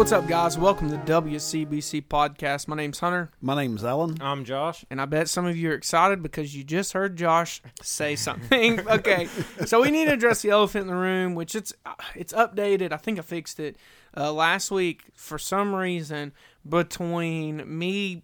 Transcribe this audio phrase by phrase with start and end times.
[0.00, 0.56] what's up, guys?
[0.56, 2.66] Welcome to WCBC Podcast.
[2.66, 4.16] My name's Hunter, My name's Alan.
[4.22, 4.82] I'm Josh.
[4.88, 8.80] and I bet some of you are excited because you just heard Josh say something.
[8.88, 9.28] okay,
[9.66, 11.74] so we need to address the elephant in the room, which it's
[12.14, 12.92] it's updated.
[12.92, 13.76] I think I fixed it
[14.16, 16.32] uh, last week for some reason.
[16.66, 18.22] Between me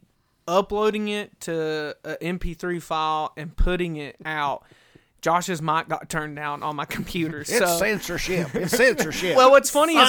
[0.48, 4.65] uploading it to an MP3 file and putting it out,
[5.27, 7.41] Josh's mic got turned down on my computer.
[7.41, 8.55] It's so censorship.
[8.55, 9.37] It's censorship.
[9.37, 10.09] Well, what's funny is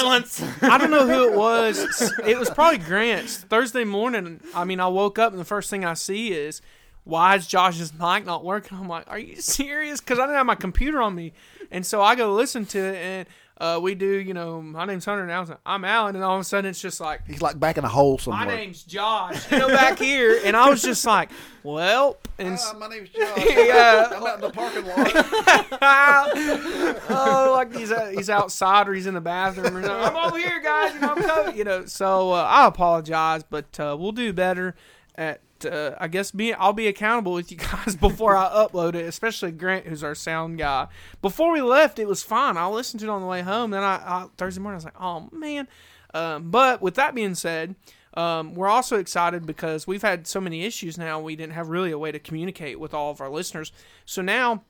[0.61, 2.13] I don't know who it was.
[2.23, 4.41] It was probably Grant's Thursday morning.
[4.53, 6.61] I mean, I woke up and the first thing I see is
[7.03, 8.77] why is Josh's mic not working?
[8.77, 10.01] I'm like, are you serious?
[10.01, 11.33] Because I didn't have my computer on me,
[11.71, 13.27] and so I go listen to it, and
[13.59, 14.05] uh, we do.
[14.07, 16.43] You know, my name's Hunter, and I was like, I'm Alan, and all of a
[16.43, 17.25] sudden it's just like.
[17.27, 18.45] he's like back in a hole somewhere.
[18.45, 19.51] My name's Josh.
[19.51, 21.29] You know, back here, and I was just like,
[21.63, 23.37] "Well," and s- my name's Josh.
[23.57, 24.09] Yeah.
[24.15, 25.11] I'm out in the parking lot.
[27.09, 29.91] oh, like he's uh, he's outside or he's in the bathroom or something.
[29.91, 30.93] I'm over here, guys.
[30.93, 31.57] You know, I'm coming.
[31.57, 34.75] You know, so uh, I apologize, but uh, we'll do better
[35.15, 35.41] at.
[35.65, 39.51] Uh, I guess be I'll be accountable with you guys before I upload it, especially
[39.51, 40.87] Grant, who's our sound guy.
[41.21, 42.57] Before we left, it was fine.
[42.57, 43.71] I listened to it on the way home.
[43.71, 45.67] Then I, I Thursday morning, I was like, oh man.
[46.13, 47.75] Um, but with that being said,
[48.13, 51.19] um, we're also excited because we've had so many issues now.
[51.19, 53.71] We didn't have really a way to communicate with all of our listeners.
[54.05, 54.63] So now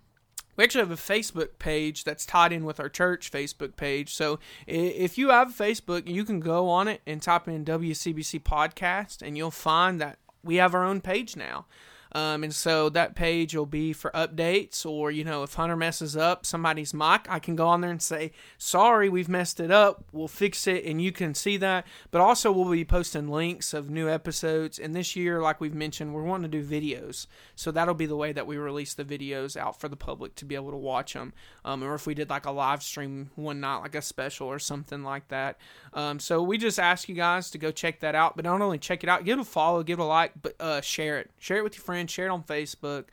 [0.57, 4.13] we actually have a Facebook page that's tied in with our church Facebook page.
[4.13, 9.21] So if you have Facebook, you can go on it and type in WCBC Podcast,
[9.21, 11.65] and you'll find that we have our own page now.
[12.13, 16.15] Um, and so that page will be for updates, or you know, if Hunter messes
[16.15, 20.05] up somebody's mic, I can go on there and say, "Sorry, we've messed it up.
[20.11, 21.85] We'll fix it," and you can see that.
[22.11, 24.79] But also, we'll be posting links of new episodes.
[24.79, 28.15] And this year, like we've mentioned, we're wanting to do videos, so that'll be the
[28.15, 31.13] way that we release the videos out for the public to be able to watch
[31.13, 31.33] them.
[31.65, 34.59] Um, or if we did like a live stream one night, like a special or
[34.59, 35.57] something like that.
[35.93, 38.35] Um, so we just ask you guys to go check that out.
[38.35, 40.55] But not only check it out, give it a follow, give it a like, but
[40.59, 41.31] uh, share it.
[41.37, 41.96] Share it with your friends.
[42.05, 43.05] Share it on Facebook.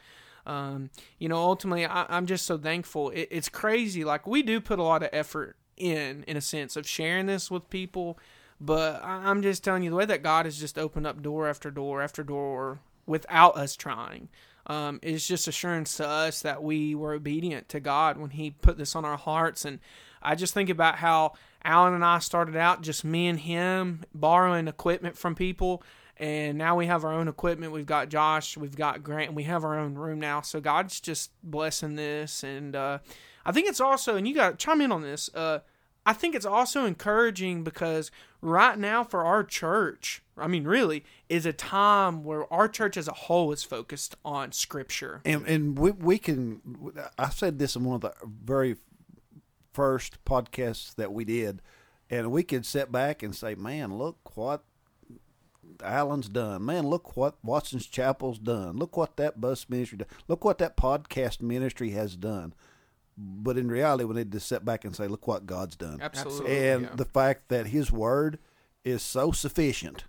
[0.46, 3.08] Um, you know, ultimately, I, I'm just so thankful.
[3.10, 4.04] It, it's crazy.
[4.04, 7.50] Like we do put a lot of effort in, in a sense of sharing this
[7.50, 8.18] with people.
[8.60, 11.48] But I, I'm just telling you, the way that God has just opened up door
[11.48, 14.28] after door after door without us trying
[14.66, 18.76] um, is just assurance to us that we were obedient to God when He put
[18.76, 19.64] this on our hearts.
[19.64, 19.80] And
[20.22, 24.68] I just think about how Alan and I started out, just me and him borrowing
[24.68, 25.82] equipment from people.
[26.16, 27.72] And now we have our own equipment.
[27.72, 30.42] We've got Josh, we've got Grant, and we have our own room now.
[30.42, 32.44] So God's just blessing this.
[32.44, 32.98] And uh,
[33.44, 35.28] I think it's also, and you got chime in on this.
[35.34, 35.60] Uh,
[36.06, 38.10] I think it's also encouraging because
[38.40, 43.08] right now for our church, I mean, really, is a time where our church as
[43.08, 45.22] a whole is focused on Scripture.
[45.24, 46.60] and and we we can.
[47.18, 48.76] I said this in one of the very
[49.72, 51.62] first podcasts that we did,
[52.10, 54.64] and we could sit back and say, "Man, look what."
[55.82, 56.64] Alan's done.
[56.64, 58.76] Man, look what Watson's Chapel's done.
[58.76, 60.08] Look what that bus ministry done.
[60.28, 62.54] Look what that podcast ministry has done.
[63.16, 66.00] But in reality, we need to sit back and say, look what God's done.
[66.00, 66.68] Absolutely.
[66.68, 66.88] and yeah.
[66.96, 68.38] the fact that his word
[68.84, 70.04] is so sufficient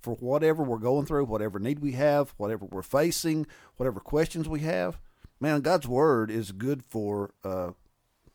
[0.00, 4.60] for whatever we're going through, whatever need we have, whatever we're facing, whatever questions we
[4.60, 5.00] have.
[5.40, 7.70] Man, God's word is good for uh,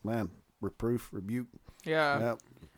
[0.02, 1.48] man reproof, rebuke.
[1.84, 2.18] yeah.
[2.18, 2.34] Yeah.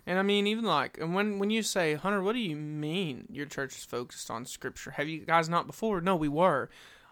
[0.08, 3.26] And I mean, even like, and when when you say, Hunter, what do you mean
[3.30, 4.92] your church is focused on Scripture?
[4.92, 6.00] Have you guys not before?
[6.00, 6.70] No, we were.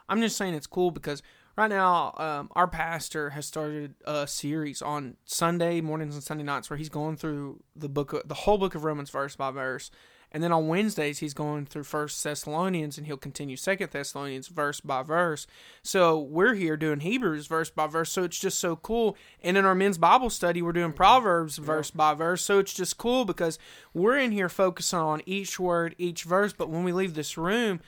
[0.09, 1.23] I'm just saying it's cool because
[1.59, 6.71] right now um, our pastor has started a series on Sunday mornings and Sunday nights
[6.71, 9.91] where he's going through the book, of, the whole book of Romans, verse by verse.
[10.37, 14.83] And then on Wednesdays he's going through First Thessalonians, and he'll continue Second Thessalonians verse
[14.83, 15.47] by verse.
[15.83, 18.13] So we're here doing Hebrews verse by verse.
[18.13, 19.17] So it's just so cool.
[19.43, 22.43] And in our men's Bible study, we're doing Proverbs verse by verse.
[22.43, 23.59] So it's just cool because
[23.95, 26.53] we're in here focusing on each word, each verse.
[26.53, 27.81] But when we leave this room,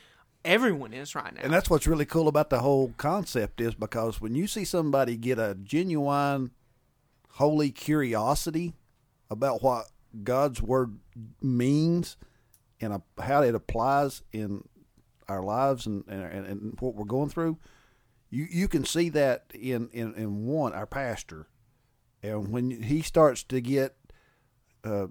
[0.42, 1.42] everyone is right now.
[1.42, 5.18] And that's what's really cool about the whole concept is because when you see somebody
[5.18, 6.52] get a genuine,
[7.32, 8.72] holy curiosity
[9.28, 9.90] about what
[10.24, 10.98] God's word
[11.42, 12.16] means
[12.80, 14.66] and how it applies in
[15.28, 17.58] our lives and, and, and what we're going through,
[18.30, 21.48] you, you can see that in, in, in one, our pastor.
[22.22, 23.94] And when he starts to get
[24.84, 25.08] uh,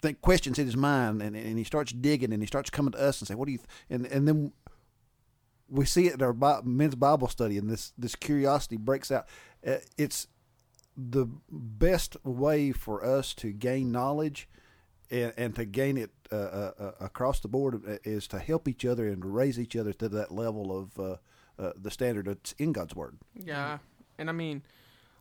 [0.00, 3.00] think questions in his mind and, and he starts digging and he starts coming to
[3.00, 3.68] us and say, what do you, th-?
[3.88, 4.52] and, and then
[5.68, 9.26] we see it in our men's Bible study and this, this curiosity breaks out.
[9.66, 10.26] Uh, it's
[10.96, 14.48] the best way for us to gain knowledge
[15.12, 18.66] and, and to gain it uh, uh, uh, across the board uh, is to help
[18.66, 21.16] each other and to raise each other to that level of uh,
[21.58, 23.18] uh, the standard that's in God's Word.
[23.34, 23.78] Yeah,
[24.18, 24.62] and I mean,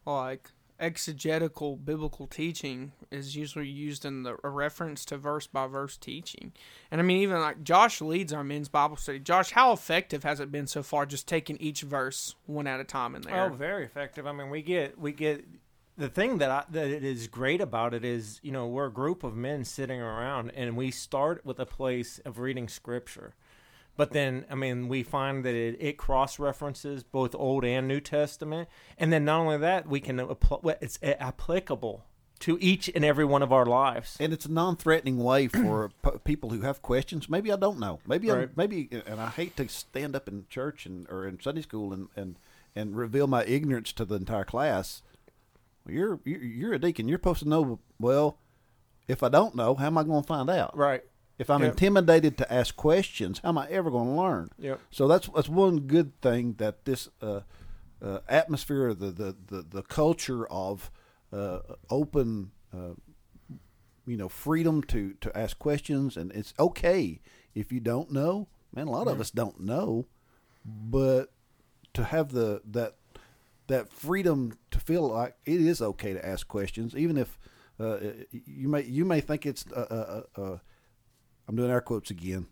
[0.05, 0.49] like
[0.79, 6.53] exegetical biblical teaching is usually used in the a reference to verse by verse teaching.
[6.89, 9.19] And I mean, even like Josh leads our men's Bible study.
[9.19, 11.05] Josh, how effective has it been so far?
[11.05, 13.45] Just taking each verse one at a time in there.
[13.45, 14.25] Oh, very effective.
[14.25, 15.45] I mean, we get we get
[15.97, 19.23] the thing that I, that is great about it is you know we're a group
[19.23, 23.35] of men sitting around and we start with a place of reading scripture.
[23.97, 27.99] But then i mean we find that it, it cross references both old and new
[27.99, 28.69] testament.
[28.97, 32.05] And then not only that we can apply it's applicable
[32.39, 34.17] to each and every one of our lives.
[34.19, 37.29] And it's a non-threatening way for p- people who have questions.
[37.29, 37.99] Maybe i don't know.
[38.07, 38.47] Maybe Right.
[38.47, 41.93] I, maybe and i hate to stand up in church and or in sunday school
[41.93, 42.37] and and
[42.75, 45.03] and reveal my ignorance to the entire class
[45.87, 47.07] you're you're you're a deacon.
[47.07, 48.37] You're supposed to know well
[49.07, 50.75] if i don't know how am i going to find out?
[50.77, 51.03] Right.
[51.39, 51.71] If i'm Yep.
[51.71, 54.49] intimidated to ask questions how am i ever going to learn?
[54.59, 54.79] Yep.
[54.91, 57.41] so that's that's one good thing that this uh,
[58.01, 60.89] uh, atmosphere, the, the the the culture of
[61.33, 62.93] uh, open, uh,
[64.07, 67.19] you know, freedom to to ask questions, and it's okay
[67.53, 68.47] if you don't know.
[68.73, 70.07] Man, a lot of us don't know,
[70.65, 71.31] but
[71.93, 72.95] to have the that
[73.71, 77.39] that freedom to feel like it is okay to ask questions, even if
[77.79, 77.97] uh,
[78.31, 80.57] you may you may think it's uh, uh, uh,
[81.47, 82.47] I'm doing air quotes again.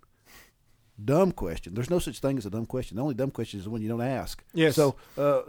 [1.03, 1.73] Dumb question.
[1.73, 2.95] There's no such thing as a dumb question.
[2.95, 4.43] The only dumb question is the one you don't ask.
[4.53, 4.75] Yes.
[4.75, 5.41] So uh,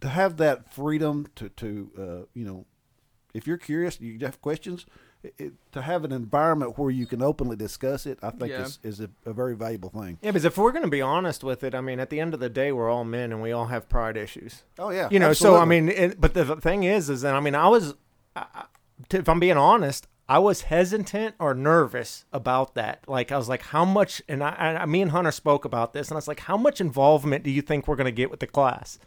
[0.00, 2.66] to have that freedom to to uh, you know,
[3.32, 4.84] if you're curious, you have questions.
[5.22, 8.62] It, it, to have an environment where you can openly discuss it, I think Yeah.
[8.62, 10.18] is is a, a very valuable thing.
[10.22, 12.32] yeah because if we're going to be honest with it i mean at the end
[12.32, 15.18] of the day we're all men and we all have pride issues Oh yeah, you
[15.18, 17.94] know so i mean it, but the thing is is that i mean i was
[18.34, 18.64] I, I-
[19.10, 23.62] if i'm being honest i was hesitant or nervous about that like i was like
[23.62, 24.50] how much and i,
[24.80, 27.50] I me and hunter spoke about this and i was like how much involvement do
[27.50, 28.98] you think we're going to get with the class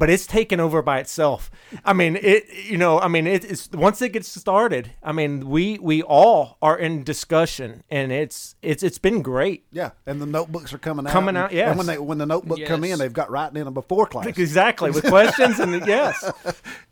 [0.00, 1.50] but it's taken over by itself.
[1.84, 2.46] I mean, it.
[2.64, 4.92] You know, I mean, it, it's once it gets started.
[5.02, 9.64] I mean, we we all are in discussion, and it's it's it's been great.
[9.70, 11.12] Yeah, and the notebooks are coming out.
[11.12, 11.68] Coming out, yeah.
[11.68, 14.26] And when they when the notebook come in, they've got writing in them before class,
[14.38, 16.24] Exactly with questions and yes,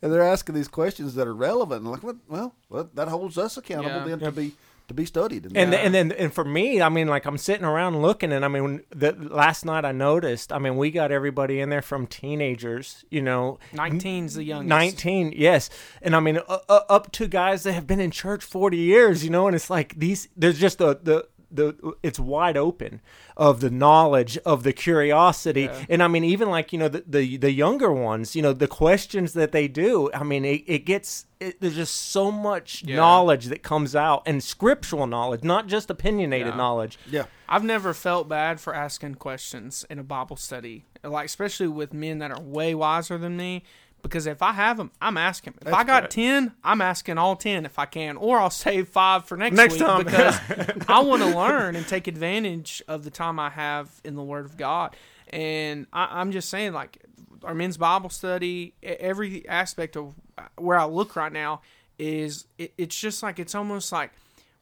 [0.02, 1.82] and they're asking these questions that are relevant.
[1.82, 4.04] And like, what- well, well, that holds us accountable Yeah.
[4.04, 4.52] then to be
[4.88, 5.44] to be studied.
[5.54, 5.78] And Yeah.
[5.78, 8.82] and then and for me, I mean, like I'm sitting around looking, and I mean,
[8.90, 13.22] the last night I noticed, I mean, we got everybody in there from teenagers, you
[13.22, 14.68] know, 19's the youngest.
[14.68, 15.70] 19 yes
[16.02, 19.24] and i mean uh, uh, up to guys that have been in church 40 years
[19.24, 23.00] you know and it's like these there's just the the the it's wide open
[23.36, 25.84] of the knowledge of the curiosity Yeah.
[25.88, 28.68] and i mean even like you know the, the the younger ones you know the
[28.68, 32.96] questions that they do i mean it, it gets it, there's just so much Yeah.
[32.96, 36.56] knowledge that comes out and scriptural knowledge not just opinionated Yeah.
[36.56, 41.68] knowledge yeah, I've never felt bad for asking questions in a Bible study, like especially
[41.68, 43.62] with men that are way wiser than me.
[44.02, 45.54] Because if I have them, I'm asking.
[45.66, 49.24] If I got ten, I'm asking all ten if I can, or I'll save five
[49.24, 50.04] for next, Next week time.
[50.04, 50.38] because
[50.88, 54.44] I want to learn and take advantage of the time I have in the Word
[54.46, 54.96] of God.
[55.30, 56.98] And I, I'm just saying, like
[57.44, 61.60] our men's Bible study, every aspect of uh, where I look right now
[61.98, 64.12] is it, it's just like it's almost like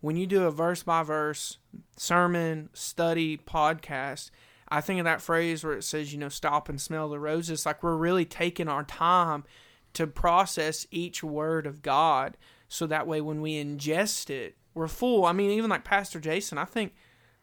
[0.01, 1.59] when you do a verse by verse
[1.97, 4.31] sermon study podcast
[4.69, 7.65] i think of that phrase where it says you know stop and smell the roses
[7.67, 9.45] like we're really taking our time
[9.93, 12.37] to process each word of god
[12.69, 16.59] so that way when we ingest it we're full i mean even like pastor jason
[16.59, 16.95] i think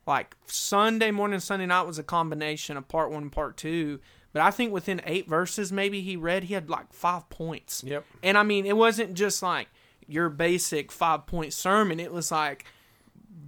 [0.05, 3.99] like sunday morning sunday night was a combination of part one and part two
[4.33, 8.05] but i think within eight verses maybe he read he had like five points Yep.
[8.21, 9.67] and I mean, it wasn't just like
[10.05, 11.97] your basic five point sermon.
[11.99, 12.65] It was like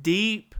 [0.01, 0.55] deep.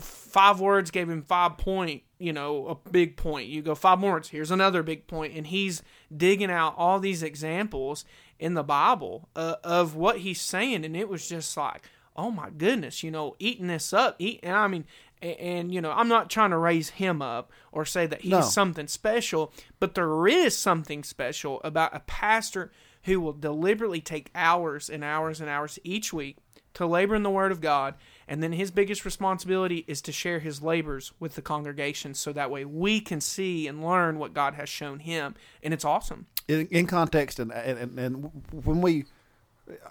[0.00, 3.48] Five words gave him five point, you know, a big point.
[3.48, 4.20] You go five more.
[4.28, 5.82] Here's another big point, and he's
[6.14, 8.04] digging out all these examples
[8.38, 11.82] in the Bible uh, of what he's saying, and it was just like,
[12.16, 14.16] oh my goodness, you know, eating this up.
[14.18, 14.84] Eat, and I mean,
[15.22, 18.30] and, and you know, I'm not trying to raise him up or say that he's
[18.30, 18.40] No.
[18.40, 22.72] something special, but there is something special about a pastor
[23.04, 26.38] who will deliberately take hours and hours and hours each week
[26.74, 27.94] to labor in the Word of God,
[28.28, 32.50] and then his biggest responsibility is to share his labors with the congregation so that
[32.50, 35.34] way we can see and learn what God has shown him.
[35.62, 36.26] And it's awesome.
[36.48, 39.04] in, in context, and, and and when we,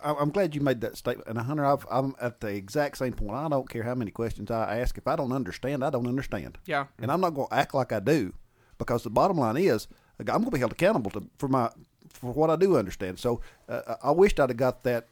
[0.04, 1.28] I- I'm glad you made that statement.
[1.30, 3.34] And Hunter, I've, I'm at the exact same point.
[3.36, 4.98] I don't care how many questions I ask.
[4.98, 6.58] If I don't understand, I don't understand.
[6.66, 6.86] Yeah.
[7.02, 8.34] and I'm not going to act like I do,
[8.78, 9.88] because the bottom line is
[10.20, 11.70] I'm going to be held accountable to for my
[12.10, 13.18] for what I do understand.
[13.20, 15.08] So uh, I wished I'd have got that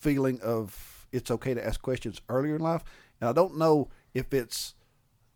[0.00, 2.84] feeling of it's okay to ask questions earlier in life,
[3.20, 4.74] and I don't know if it's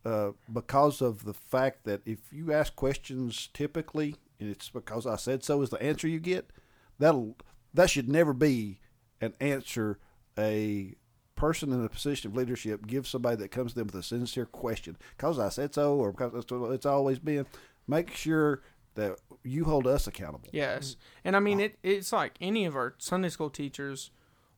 [0.05, 5.17] uh, because of the fact that if you ask questions typically and it's because I
[5.17, 6.51] said so is the answer you get,
[6.99, 7.37] that'll
[7.75, 8.81] that should never be
[9.21, 9.99] an answer
[10.39, 10.95] a
[11.35, 14.47] person in a position of leadership gives somebody that comes to them with a sincere
[14.47, 14.97] question.
[15.17, 17.47] Because I said so, or because that's what it's always been.
[17.87, 18.63] Make sure
[18.95, 20.49] that you hold us accountable.
[20.53, 21.77] Yes, and I mean it.
[21.83, 24.11] It's like any of our Sunday school teachers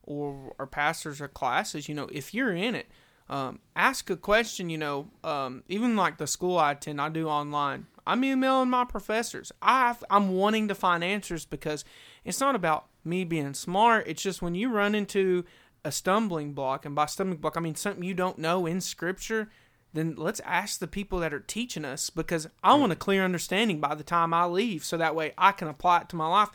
[0.03, 1.87] or our pastors or classes.
[1.87, 2.87] You know, if you're in it,
[3.29, 4.69] um, ask a question.
[4.69, 7.87] You know, um, even like the school I attend, I do online.
[8.05, 9.51] I'm emailing my professors.
[9.61, 11.85] I I'm wanting to find answers because
[12.25, 14.07] it's not about me being smart.
[14.07, 15.45] It's just when you run into
[15.83, 19.49] a stumbling block, and by stumbling block I mean something you don't know in Scripture
[19.93, 23.79] then let's ask the people that are teaching us because I want a clear understanding
[23.79, 26.49] by the time I leave so that way I can apply it to my life.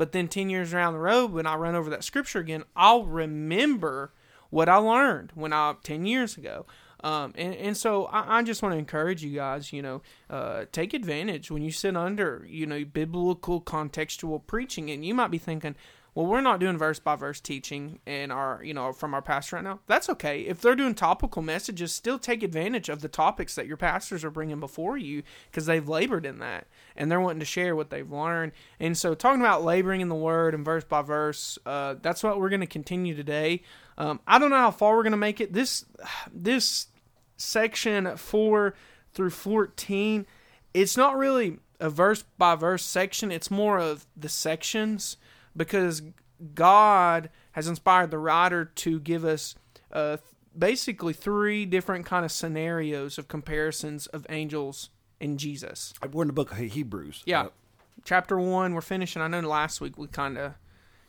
[0.00, 3.04] But then 10 years down the road, when I run over that scripture again, I'll
[3.04, 4.14] remember
[4.48, 6.64] what I learned when I 10 years ago.
[7.04, 10.64] Um, and, and so I, I just want to encourage you guys, you know, uh,
[10.72, 14.90] take advantage when you sit under, you know, biblical contextual preaching.
[14.90, 15.76] And you might be thinking,
[16.14, 19.56] well, we're not doing verse by verse teaching in our, you know, from our pastor
[19.56, 19.78] right now.
[19.86, 20.40] That's okay.
[20.42, 24.30] If they're doing topical messages, still take advantage of the topics that your pastors are
[24.30, 28.10] bringing before you because they've labored in that and they're wanting to share what they've
[28.10, 28.52] learned.
[28.80, 32.40] And so, talking about laboring in the word and verse by verse, uh, that's what
[32.40, 33.62] we're going to continue today.
[33.96, 35.52] Um, I don't know how far we're going to make it.
[35.52, 35.84] This,
[36.32, 36.88] this
[37.36, 38.74] section four
[39.12, 40.26] through fourteen,
[40.74, 43.30] it's not really a verse by verse section.
[43.30, 45.16] It's more of the sections
[45.56, 46.02] because
[46.54, 49.54] God has inspired the writer to give us
[49.92, 50.18] uh,
[50.56, 54.90] basically three different kind of scenarios of comparisons of angels
[55.20, 55.92] and Jesus.
[56.12, 57.22] We're in the book of Hebrews.
[57.26, 57.48] Yeah, uh,
[58.04, 58.74] chapter one.
[58.74, 59.22] We're finishing.
[59.22, 60.54] I know last week we kind of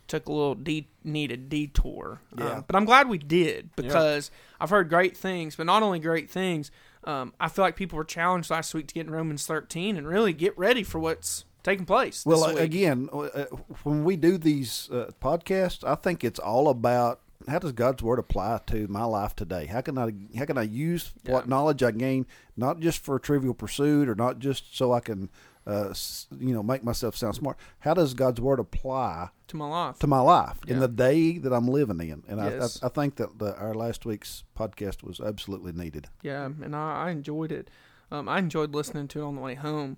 [0.08, 2.20] took a little de- needed detour.
[2.36, 2.56] Yeah.
[2.56, 4.30] Um, but I'm glad we did because
[4.60, 6.70] I've heard great things, but not only great things.
[7.04, 10.06] Um, I feel like people were challenged last week to get in Romans 13 and
[10.06, 12.24] really get ready for what's taking place.
[12.26, 13.44] Well, again, uh,
[13.82, 18.18] when we do these uh, podcasts, I think it's all about how does God's word
[18.18, 19.66] apply to my life today?
[19.66, 21.32] How can I how can I use yeah.
[21.32, 22.26] what knowledge I gain
[22.56, 25.30] not just for a trivial pursuit or not just so I can
[25.66, 25.94] uh,
[26.38, 27.56] you know make myself sound smart?
[27.80, 30.74] How does God's word apply to my life to my life yeah.
[30.74, 32.22] in the day that I'm living in?
[32.28, 32.80] And yes.
[32.82, 36.08] I, I, I think that the, our last week's podcast was absolutely needed.
[36.22, 37.70] Yeah, and I, I enjoyed it.
[38.10, 39.96] Um, I enjoyed listening to it on the way home.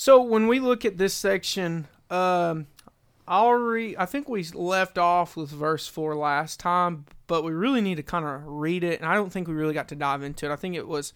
[0.00, 2.68] So when we look at this section, um,
[3.28, 7.82] I'll re- I think we left off with verse four last time, but we really
[7.82, 10.22] need to kind of read it, and I don't think we really got to dive
[10.22, 10.52] into it.
[10.52, 11.12] I think it was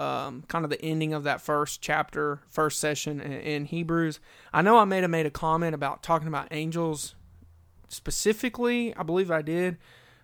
[0.00, 4.18] um, kind of the ending of that first chapter, first session in, in Hebrews.
[4.50, 7.14] I know I made a made a comment about talking about angels
[7.88, 8.96] specifically.
[8.96, 9.76] I believe I did.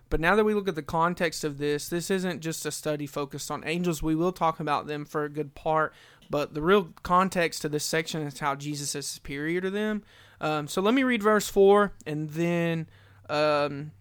[0.09, 3.05] But now that we look at the context of this, this isn't just a study
[3.05, 4.01] focused on angels.
[4.01, 5.93] We will talk about them for a good part,
[6.29, 10.03] but the real context to this section is how Jesus is superior to them.
[10.41, 12.87] Um, so let me read verse 4, and then
[13.29, 13.91] um,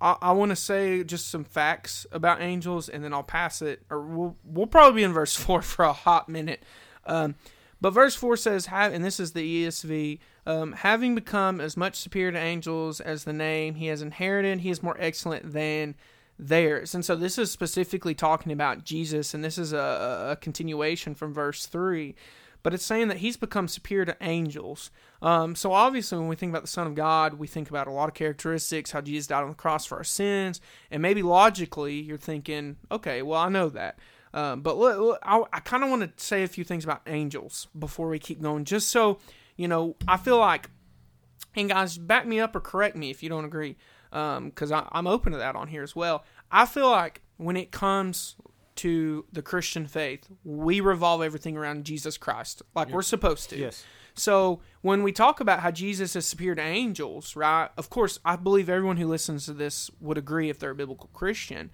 [0.00, 3.82] I, I want to say just some facts about angels, and then I'll pass it,
[3.90, 6.62] or we'll, we'll probably be in verse 4 for a hot minute.
[7.06, 7.34] Um,
[7.80, 12.32] but verse 4 says, and this is the ESV, um, having become as much superior
[12.32, 15.94] to angels as the name he has inherited, he is more excellent than
[16.38, 16.94] theirs.
[16.94, 21.34] And so this is specifically talking about Jesus, and this is a, a continuation from
[21.34, 22.14] verse 3.
[22.62, 24.90] But it's saying that he's become superior to angels.
[25.22, 27.92] Um, so obviously, when we think about the Son of God, we think about a
[27.92, 31.94] lot of characteristics, how Jesus died on the cross for our sins, and maybe logically
[31.94, 33.98] you're thinking, okay, well I know that.
[34.34, 37.02] Um, but look, look, I, I kind of want to say a few things about
[37.06, 39.18] angels before we keep going, just so
[39.56, 39.96] you know.
[40.06, 40.68] I feel like,
[41.54, 43.76] and guys, back me up or correct me if you don't agree
[44.10, 46.24] because um, I'm open to that on here as well.
[46.50, 48.36] I feel like when it comes
[48.76, 53.58] to the Christian faith, we revolve everything around Jesus Christ, like we're supposed to.
[53.58, 53.84] Yes.
[54.14, 57.70] So when we talk about how Jesus is superior to angels, right?
[57.76, 61.10] Of course, I believe everyone who listens to this would agree if they're a biblical
[61.12, 61.70] Christian.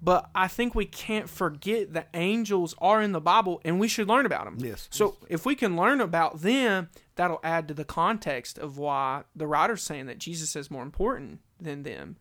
[0.00, 4.08] But I think we can't forget that angels are in the Bible and we should
[4.08, 4.58] learn about them.
[4.58, 4.88] Yes.
[4.90, 9.46] So if we can learn about them, that'll add to the context of why the
[9.46, 12.16] writer's saying that Jesus is more important than them.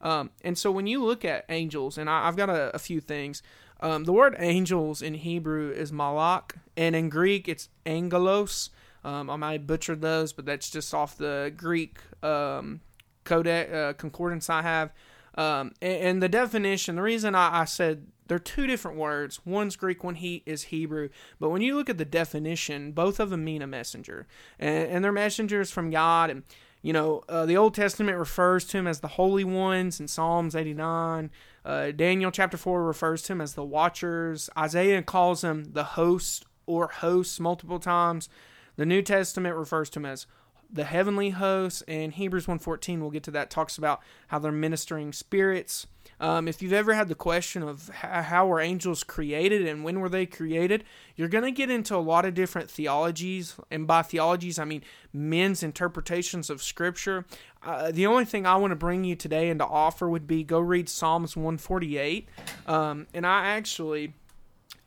[0.00, 3.00] Um, and so when you look at angels, and I, have got a, a, few
[3.00, 3.42] things,
[3.80, 8.70] um, the word angels in Hebrew is malak, and in Greek it's angelos.
[9.04, 12.80] Um, I might butcher those, but that's just off the Greek um,
[13.24, 14.92] codex uh, concordance I have.
[15.36, 19.40] Um, and, and, the definition, the reason I, I said they're two different words.
[19.44, 21.10] One's Greek, one he is Hebrew.
[21.38, 24.26] But when you look at the definition, both of them mean a messenger,
[24.58, 26.30] and, and they're messengers from God.
[26.30, 26.42] And
[26.82, 30.54] you know, uh, the Old Testament refers to him as the holy ones in Psalms
[30.54, 31.30] 89.
[31.64, 34.48] Uh, Daniel chapter 4 refers to him as the watchers.
[34.56, 38.28] Isaiah calls them the host or hosts multiple times.
[38.76, 40.26] The New Testament refers to them as
[40.70, 45.12] the heavenly hosts, and Hebrews 1.14, we'll get to that, talks about how they're ministering
[45.12, 45.86] spirits.
[46.20, 50.08] Um, if you've ever had the question of how were angels created and when were
[50.08, 50.84] they created,
[51.14, 53.54] you're going to get into a lot of different theologies.
[53.70, 54.82] And by theologies, I mean
[55.12, 57.24] men's interpretations of Scripture.
[57.62, 60.42] Uh, the only thing I want to bring you today and to offer would be
[60.42, 62.28] go read Psalms 148.
[62.66, 64.14] Um, and I actually,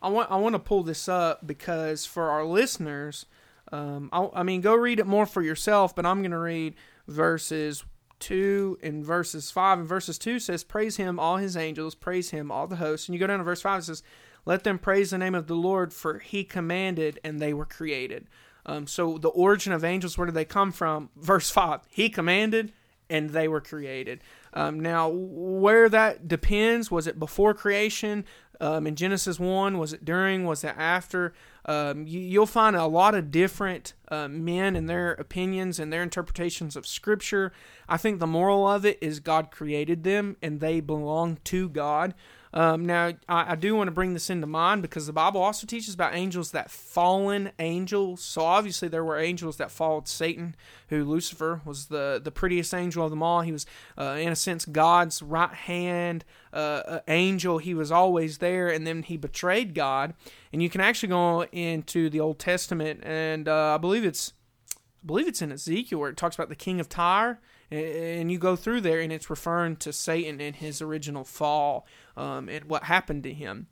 [0.02, 3.26] I want, I want to pull this up because for our listeners,
[3.72, 6.76] um, I, I mean, go read it more for yourself, but I'm going to read
[7.08, 7.86] verses
[8.22, 9.80] 2 and verses 5.
[9.80, 13.08] And verses 2 says, Praise him, all his angels, praise him, all the hosts.
[13.08, 14.04] And you go down to verse 5, it says,
[14.46, 18.28] Let them praise the name of the Lord, for he commanded, and they were created.
[18.66, 21.10] Um, so the origin of angels, where did they come from?
[21.16, 22.72] Verse 5, he commanded,
[23.10, 24.22] and they were created.
[24.54, 28.26] Um, now, where that depends, was it before creation?
[28.60, 30.46] Um, in Genesis 1, was it during?
[30.46, 31.34] Was it after?
[31.66, 36.02] Um, you, will find a lot of different uh, men and their opinions and their
[36.02, 37.54] interpretations of Scripture.
[37.88, 42.16] I think the moral of it is God created them and they belong to God.
[42.54, 45.66] Um, now, I, I, do want to bring this into mind because the Bible also
[45.66, 48.22] teaches about angels that fallen angels.
[48.22, 50.56] So obviously, there were angels that followed Satan,
[50.90, 53.42] who Lucifer was the the prettiest angel of them all.
[53.42, 53.66] He was,
[53.98, 56.56] uh, in a sense, God's right hand uh,
[56.86, 57.58] uh, angel.
[57.58, 60.14] He was always there, and then he betrayed God.
[60.52, 64.34] And you can actually go into the Old Testament, and uh, I believe it's
[64.76, 67.40] I believe it's in Ezekiel where it talks about the king of Tyre
[67.72, 71.88] and you go through there and it's referring to Satan and his original fall
[72.18, 73.68] um, and what happened to him.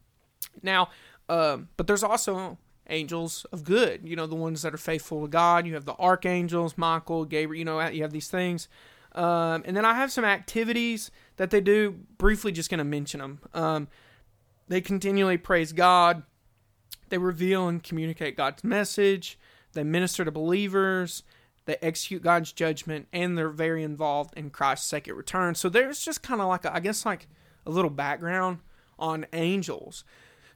[0.63, 0.89] Now,
[1.27, 2.57] um, but there's also
[2.89, 5.67] angels of good, you know, the ones that are faithful to God.
[5.67, 8.67] You have the archangels, Michael, Gabriel, you know, you have these things.
[9.13, 11.99] Um, and then I have some activities that they do.
[12.17, 13.39] Briefly, just going to mention them.
[13.53, 13.87] Um,
[14.67, 16.23] they continually praise God.
[17.09, 19.37] They reveal and communicate God's message.
[19.73, 21.23] They minister to believers.
[21.69, 25.53] They execute God's judgment, and they're very involved in Christ's second return.
[25.53, 27.27] So there's just kind of like, a, I guess, like
[27.63, 28.57] a little background
[28.97, 30.03] on angels.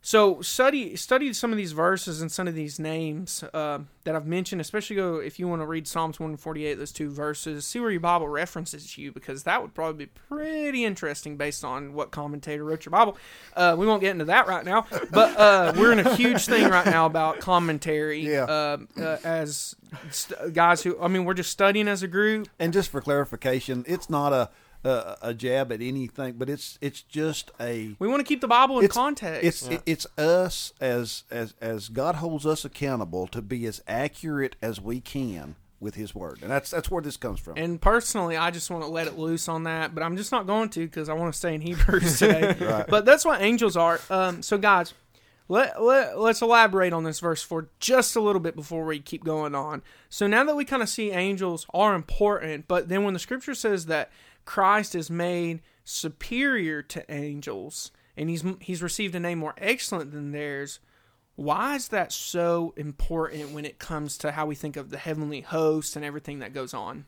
[0.05, 4.27] So study study some of these verses and some of these names uh, that I've
[4.27, 4.59] mentioned.
[4.59, 7.65] Especially go if you want to read Psalms one forty eight, those two verses.
[7.65, 11.93] See where your Bible references you because that would probably be pretty interesting based on
[11.93, 13.17] what commentator wrote your Bible.
[13.55, 16.69] Uh, we won't get into that right now, but uh, we're in a huge thing
[16.69, 18.29] right now about commentary.
[18.29, 18.43] Yeah.
[18.43, 19.73] Uh, uh, as
[20.11, 22.49] st- guys who I mean, we're just studying as a group.
[22.59, 24.49] And just for clarification, it's not a
[24.85, 27.95] uh, a jab at anything, but it's it's just a.
[27.99, 29.43] We want to keep the Bible in it's, context.
[29.43, 29.77] It's yeah.
[29.85, 34.99] it's us as as as God holds us accountable to be as accurate as we
[34.99, 37.57] can with His Word, and that's that's where this comes from.
[37.57, 40.47] And personally, I just want to let it loose on that, but I'm just not
[40.47, 42.55] going to because I want to stay in Hebrews today.
[42.65, 42.85] right.
[42.87, 43.99] But that's what angels are.
[44.09, 44.93] Um, so guys.
[45.49, 49.25] Let, let, let's elaborate on this verse for just a little bit before we keep
[49.25, 49.83] going on.
[50.09, 53.53] So, now that we kind of see angels are important, but then when the scripture
[53.53, 54.09] says that
[54.45, 60.31] Christ is made superior to angels and he's he's received a name more excellent than
[60.31, 60.79] theirs.
[61.35, 65.41] Why is that so important when it comes to how we think of the heavenly
[65.41, 67.05] host and everything that goes on?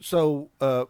[0.00, 0.84] So, uh,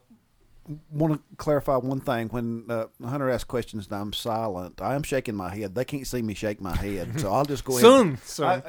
[0.91, 2.29] want to clarify one thing.
[2.29, 5.75] When uh, Hunter asks questions and I'm silent, I am shaking my head.
[5.75, 8.19] They can't see me shake my head, so I'll just go soon.
[8.19, 8.47] Soon,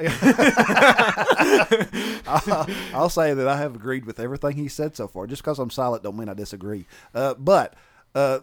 [2.28, 5.28] I'll, I'll, say that I have agreed with everything he said so far.
[5.28, 6.86] Just because I'm silent, don't mean I disagree.
[7.14, 7.74] Uh, but
[8.16, 8.40] uh,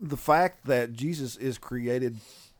[0.00, 2.18] the fact that Jesus is created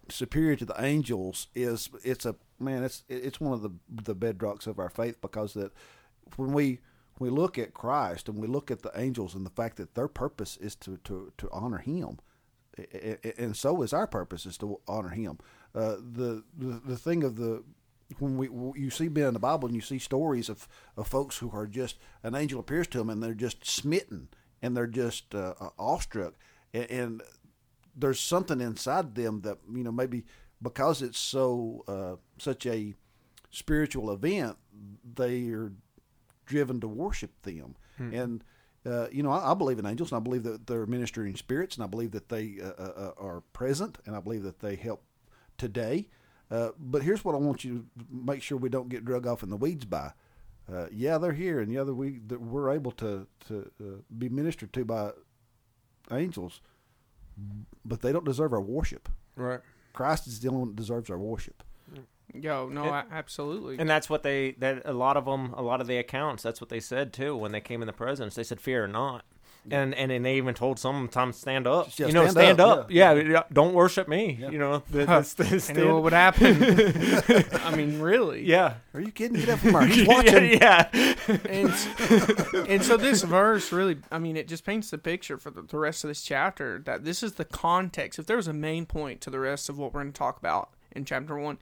[0.08, 2.84] superior to the angels is it's a man.
[2.84, 5.72] It's it's one of the the bedrocks of our faith because that
[6.36, 6.80] when we
[7.18, 10.08] we look at Christ and we look at the angels and the fact that their
[10.08, 12.18] purpose is to, to, to honor Him,
[13.38, 15.38] and so is our purpose is to honor Him.
[15.74, 17.64] Uh, the, the the thing of the
[18.18, 18.48] when we
[18.80, 21.66] you see men in the Bible and you see stories of, of folks who are
[21.66, 24.28] just an angel appears to them and they're just smitten
[24.62, 26.34] and they're just uh, awestruck
[26.72, 27.22] and, and,
[27.98, 30.22] there's something inside them that you know maybe
[30.60, 32.94] because it's so uh, such a
[33.50, 34.58] spiritual event
[35.14, 35.72] they are
[36.46, 37.76] driven to worship them.
[37.98, 38.14] Hmm.
[38.14, 38.44] And
[38.86, 41.74] uh, you know, I, I, believe in angels, and I believe that they're ministering spirits,
[41.74, 44.76] and I believe that they uh, uh, uh, are present, and I believe that they
[44.76, 45.02] help
[45.58, 46.08] today.
[46.50, 49.42] Uh, but here's what I want you to make sure we don't get drug off
[49.42, 50.12] in the weeds by.
[50.72, 54.84] Uh, yeah, they're here, and yeah, we that we're able to to be ministered to
[54.84, 55.10] by
[56.12, 56.60] angels,
[57.84, 59.08] but they don't deserve our worship.
[59.34, 59.60] Right.
[59.92, 61.64] Christ is the only one that deserves our worship.
[62.34, 63.78] Yo, no, it, absolutely.
[63.78, 66.60] And that's what they that a lot of them, a lot of the accounts, that's
[66.60, 68.34] what they said too when they came in the presence.
[68.34, 69.24] They said, "Fear not."
[69.70, 71.88] and and, and they even told some sometimes stand up.
[71.98, 72.90] Yeah, you know, stand stand, up, up.
[72.90, 73.12] Yeah.
[73.12, 74.38] yeah, don't worship me.
[74.40, 76.56] You know, the, the, the, And stand- what would happen?
[77.64, 78.44] I mean, really?
[78.44, 78.74] yeah.
[78.94, 79.38] Are you kidding?
[79.38, 79.86] Get up from her.
[79.86, 80.52] He's watching.
[80.52, 81.14] yeah, yeah.
[81.48, 85.62] and, and so this verse really i mean it just paints the picture for the,
[85.62, 88.86] the rest of this chapter that this is the context if there was a main
[88.86, 91.58] point to the rest of what we're going to talk about in chapter one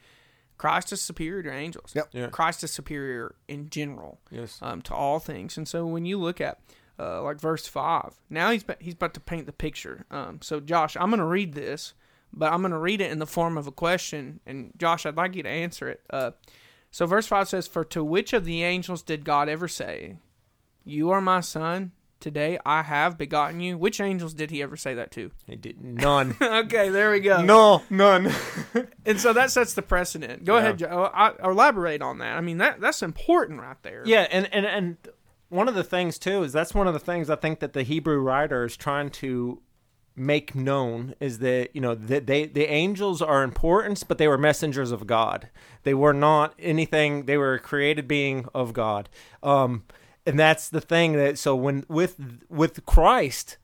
[0.59, 2.09] christ is superior to angels Yep.
[2.13, 2.27] Yeah.
[2.29, 4.59] christ is superior in general Yes.
[4.63, 6.61] um, to all things and so when you look at
[6.99, 10.61] uh, like verse 5 now he's, ba- he's about to paint the picture um, so
[10.61, 11.93] josh i'm going to read this
[12.33, 15.17] but i'm going to read it in the form of a question and josh i'd
[15.17, 16.31] like you to answer it uh,
[16.93, 20.19] so verse 5 says, For to which of the angels did God ever say,
[20.85, 21.91] You are my son,
[22.25, 23.77] today I have begotten you?
[23.79, 25.31] Which angels did he ever say that to?
[25.47, 26.35] He did none.
[26.43, 27.43] okay, there we go.
[27.43, 28.33] no, none.
[29.07, 30.45] And so that sets the precedent.
[30.45, 30.61] Go Yeah.
[30.61, 31.11] ahead, Joe.
[31.15, 32.37] I, I- elaborate on that.
[32.37, 34.03] I mean, that that's important right there.
[34.07, 34.97] Yeah, and, and and
[35.51, 37.83] one of the things too is that's one of the things I think that the
[37.83, 39.61] Hebrew writer is trying to
[40.17, 44.39] make known is that you know that they the angels are important, but they were
[44.39, 45.51] messengers of God.
[45.83, 47.27] They were not anything.
[47.27, 49.09] They were a created being of God.
[49.43, 49.85] Um,
[50.27, 53.59] and that's the thing that so when with with Christ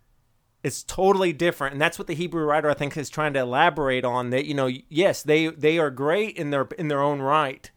[0.63, 1.73] it's totally different.
[1.73, 4.55] And that's what the hebrew writer i think is trying to elaborate on that you
[4.55, 7.71] know yes they they are great in their in their own right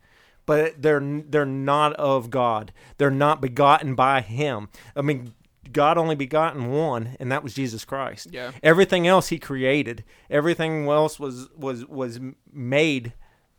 [0.45, 2.73] but they're they're not of god.
[2.97, 4.69] They're not begotten by him.
[4.95, 5.33] I mean
[5.71, 8.27] god only begotten one and that was jesus christ.
[8.31, 8.51] Yeah.
[8.61, 10.03] everything else he created.
[10.29, 12.19] Everything else was was was
[12.51, 13.13] made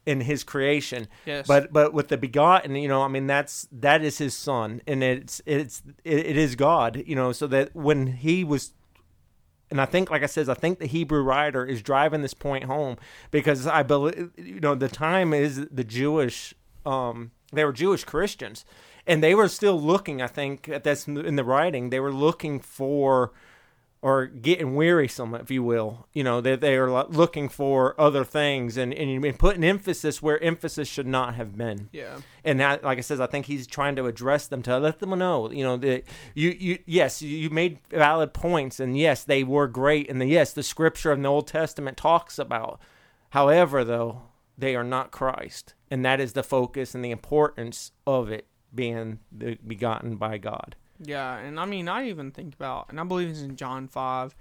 [0.06, 1.46] in his creation Yes.
[1.46, 5.02] but but with the begotten you know i mean that's that is his son and
[5.02, 8.72] it's it's it, it is god you know so that when he was
[9.70, 12.64] and I think, like I says, I think the Hebrew writer is driving this point
[12.64, 12.96] home
[13.32, 16.54] because I believe, you know, the time is the Jewish,
[16.86, 18.64] um, they were Jewish Christians,
[19.04, 20.20] and they were still looking.
[20.22, 23.32] I think at this in the writing, they were looking for,
[24.04, 26.06] or getting wearisome, if you will.
[26.12, 30.38] You know, that they, are looking for other things and and, and putting emphasis where
[30.44, 32.18] emphasis should not have been Yeah.
[32.44, 35.18] and that, like I says, I think he's trying to address them to let them
[35.18, 39.68] know, you know, that you, you, yes, you made valid points, and yes, they were
[39.68, 42.78] great, and the, yes, the scripture in the Old Testament talks about.
[43.30, 44.20] However, though,
[44.58, 49.20] they are not Christ, and that is the focus and the importance of it being
[49.32, 50.76] the begotten by God.
[51.00, 54.35] Yeah, and I mean, I even think about, and I believe it's in John 5,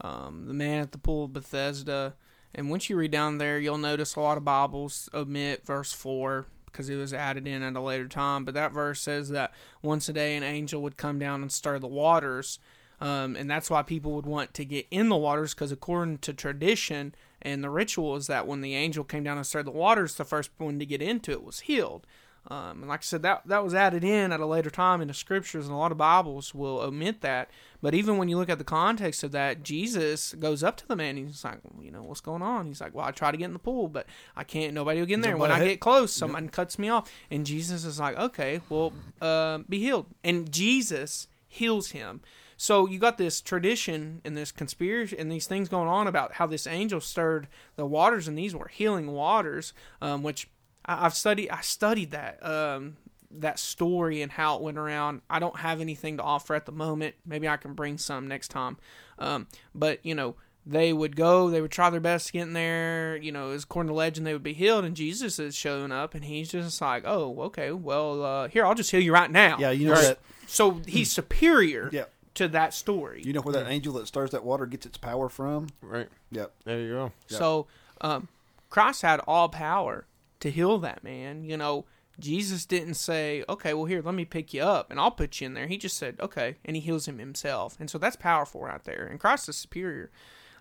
[0.00, 2.14] um, the man at the pool of Bethesda.
[2.54, 6.46] And once you read down there, you'll notice a lot of Bibles omit verse 4
[6.66, 8.44] because it was added in at a later time.
[8.44, 11.78] But that verse says that once a day an angel would come down and stir
[11.78, 12.58] the waters.
[13.00, 16.32] Um, and that's why people would want to get in the waters because, according to
[16.32, 20.14] tradition and the ritual, is that when the angel came down and stirred the waters,
[20.14, 22.06] the first one to get into it was healed.
[22.48, 25.08] Um, and like I said, that that was added in at a later time in
[25.08, 27.50] the scriptures, and a lot of Bibles will omit that.
[27.82, 30.96] But even when you look at the context of that, Jesus goes up to the
[30.96, 31.16] man.
[31.16, 32.66] And He's like, well, you know, what's going on?
[32.66, 34.06] He's like, well, I try to get in the pool, but
[34.36, 34.74] I can't.
[34.74, 35.36] Nobody will get in there.
[35.36, 37.10] When I get close, someone cuts me off.
[37.30, 40.06] And Jesus is like, okay, well, uh, be healed.
[40.22, 42.20] And Jesus heals him.
[42.56, 46.46] So you got this tradition and this conspiracy and these things going on about how
[46.46, 50.48] this angel stirred the waters, and these were healing waters, um, which
[50.86, 51.50] I, I've studied.
[51.50, 52.96] I studied that um,
[53.30, 55.22] that story and how it went around.
[55.28, 57.14] I don't have anything to offer at the moment.
[57.26, 58.78] Maybe I can bring some next time.
[59.18, 61.50] Um, but you know, they would go.
[61.50, 63.16] They would try their best to get in there.
[63.16, 64.84] You know, as according to legend, they would be healed.
[64.84, 67.72] And Jesus is showing up, and he's just like, "Oh, okay.
[67.72, 70.02] Well, uh, here, I'll just heal you right now." Yeah, you know Right.
[70.02, 70.18] that.
[70.48, 72.04] So he's superior Yeah.
[72.34, 73.22] to that story.
[73.24, 75.68] You know where that angel that stirs that water gets its power from?
[75.80, 76.08] Right.
[76.30, 76.52] Yep.
[76.64, 77.12] There you go.
[77.26, 77.66] So
[78.00, 78.28] um,
[78.70, 80.04] Christ had all power
[80.46, 81.44] to heal that man.
[81.44, 81.84] You know,
[82.18, 85.46] Jesus didn't say, "Okay, well here, let me pick you up and I'll put you
[85.46, 87.76] in there." He just said, "Okay," and he heals him himself.
[87.78, 89.06] And so that's powerful right there.
[89.06, 90.10] And Christ is superior.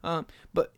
[0.04, 0.74] Um, but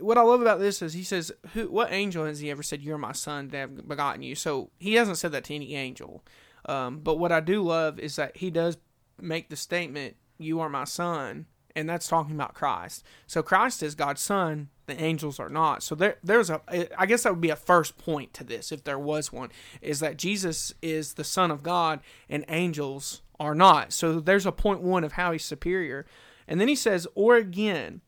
[0.00, 1.70] what I love about this is he says, "Who?
[1.70, 4.94] What angel has he ever said you're my son to have begotten you?" So he
[4.94, 6.24] hasn't said that to any angel.
[6.64, 8.78] Um, but what I do love is that he does
[9.20, 13.04] make the statement, "You are my son," and that's talking about Christ.
[13.26, 14.70] So Christ is God's son.
[14.86, 15.82] The angels are not.
[15.82, 16.60] So there, there's a.
[16.98, 19.50] I guess that would be a first point to this, if there was one,
[19.82, 23.92] is that Jesus is the Son of God and angels are not.
[23.92, 26.06] So there's a point one of how he's superior,
[26.48, 28.00] and then he says, "Or again."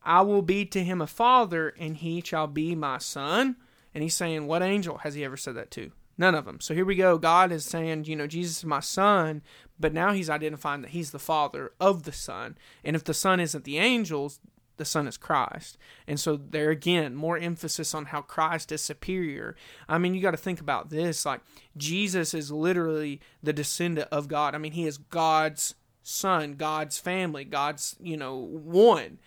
[0.00, 3.56] I will be to him a father, and he shall be my son.
[3.92, 5.90] And he's saying, What angel has he ever said that to?
[6.16, 6.60] None of them.
[6.60, 7.18] So here we go.
[7.18, 9.42] God is saying, You know, Jesus is my son,
[9.78, 12.58] but now he's identifying that he's the father of the son.
[12.84, 14.40] And if the son isn't the angels,
[14.76, 15.76] the son is Christ.
[16.06, 19.56] And so there again, more emphasis on how Christ is superior.
[19.88, 21.40] I mean, you got to think about this like
[21.76, 24.54] Jesus is literally the descendant of God.
[24.54, 29.18] I mean, he is God's son, God's family, God's, you know, one.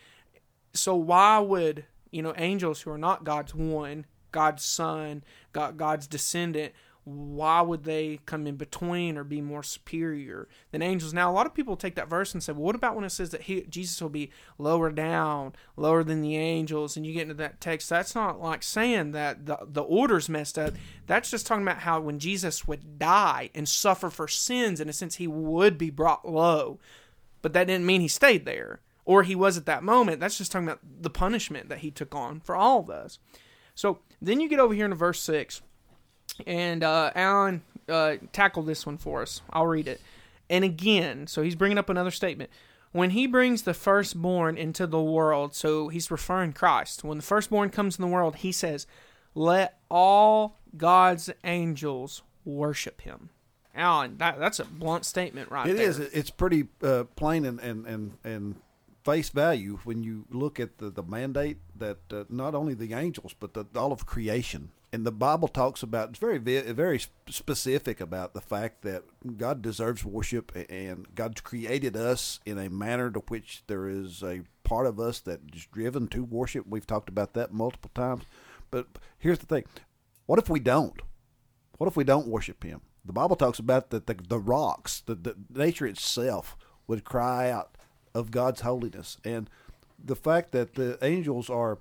[0.74, 6.08] So why would, you know, angels who are not God's one, God's son, God, God's
[6.08, 11.14] descendant, why would they come in between or be more superior than angels?
[11.14, 13.10] Now, a lot of people take that verse and say, well, what about when it
[13.10, 16.96] says that he, Jesus will be lower down, lower than the angels?
[16.96, 20.60] And you get into that text, that's not like saying that the, the order's messed
[20.60, 20.74] up.
[21.08, 24.94] That's just talking about how when Jesus would die and suffer for sins, in a
[24.94, 26.80] sense, he would be brought low.
[27.42, 30.20] But that didn't mean he stayed there or he was at that moment.
[30.20, 33.18] That's just talking about the punishment that he took on for all of us.
[33.74, 35.62] So then you get over here into verse 6
[36.48, 39.42] and uh, Alan uh, tackled this one for us.
[39.52, 40.02] I'll read it.
[40.50, 42.50] And again, so he's bringing up another statement.
[42.92, 47.04] When he brings the firstborn into the world, so he's referring Christ.
[47.04, 48.86] When the firstborn comes in the world, he says,
[49.34, 53.30] "Let all God's angels worship him."
[53.74, 55.88] Alan, that, that's a blunt statement, right It there.
[55.88, 56.00] is.
[56.00, 58.56] It's pretty uh, plain and, and, and, and
[59.06, 63.34] face value when you look at the, the mandate that uh, not only the angels
[63.40, 68.34] but the, all of creation and the Bible talks about it's very very specific about
[68.34, 69.04] the fact that
[69.38, 74.42] God deserves worship and God's created us in a manner to which there is a
[74.64, 76.66] part of us that is driven to worship.
[76.68, 78.24] We've talked about that multiple times.
[78.70, 79.64] But here's the thing:
[80.26, 81.02] what if we don't?
[81.78, 82.82] What if we don't worship Him?
[83.04, 87.76] The Bible talks about that the, the rocks, the, the nature itself, would cry out
[88.14, 89.50] of God's holiness, and
[90.04, 91.80] the fact that the angels are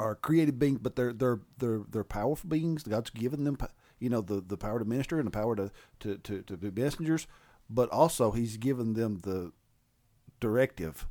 [0.00, 2.82] are created beings, but they're they're they're they're powerful beings.
[2.82, 3.58] God's given them,
[3.98, 6.70] you know, the, the power to minister and the power to, to, to, to be
[6.70, 7.26] messengers,
[7.68, 9.52] but also He's given them the
[10.40, 11.06] directive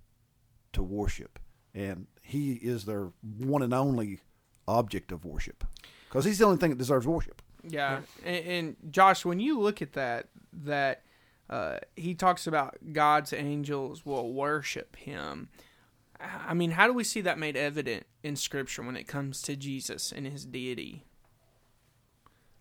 [0.74, 1.40] to worship,
[1.74, 4.22] and He is their one and only
[4.68, 5.64] object of worship,
[6.10, 7.42] because He's the only thing that deserves worship.
[7.64, 10.30] Yeah, and, and Josh, when you look at that,
[10.64, 11.04] that
[11.50, 15.50] uh, he talks about God's angels will worship Him.
[16.20, 19.56] I mean, how do we see that made evident in Scripture when it comes to
[19.56, 21.06] Jesus and His deity?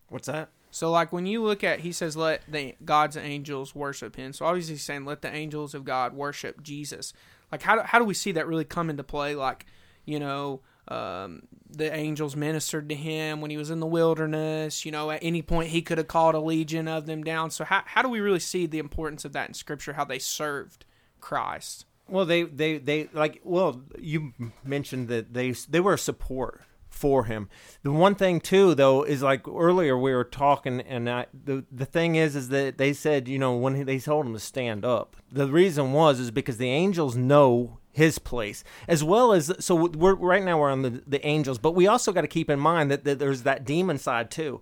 [0.07, 0.49] What's that?
[0.71, 4.45] So, like when you look at, he says, "Let the God's angels worship Him." So,
[4.45, 7.13] obviously, he's saying, "Let the angels of God worship Jesus."
[7.51, 9.33] Like, how do, how do we see that really come into play?
[9.35, 9.65] Like,
[10.05, 14.85] you know, um, the angels ministered to him when he was in the wilderness.
[14.85, 17.51] You know, at any point he could have called a legion of them down.
[17.51, 19.93] So, how how do we really see the importance of that in Scripture?
[19.93, 20.85] How they served
[21.19, 21.85] Christ?
[22.09, 23.41] Well, they, they, they like.
[23.43, 27.49] Well, you mentioned that they they were a support for him.
[27.83, 31.85] The one thing too, though, is like earlier we were talking, and I, the the
[31.85, 35.15] thing is, is that they said, you know, when they told him to stand up,
[35.31, 40.13] the reason was is because the angels know his place as well as so we're
[40.13, 42.91] right now we're on the the angels but we also got to keep in mind
[42.91, 44.61] that, that there's that demon side too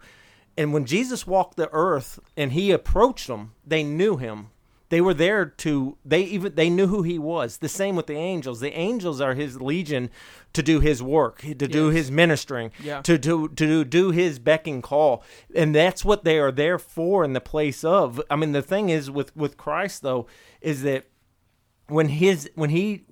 [0.58, 4.48] and when jesus walked the earth and he approached them they knew him
[4.90, 8.16] they were there to they even they knew who he was the same with the
[8.16, 10.10] angels the angels are his legion
[10.54, 11.96] to do his work to do Yes.
[11.96, 13.02] his ministering Yeah.
[13.02, 15.24] to do to do his beck and call
[15.56, 18.90] and that's what they are there for in the place of i mean the thing
[18.90, 20.26] is with with christ though
[20.62, 21.06] is that
[21.88, 23.04] when his when he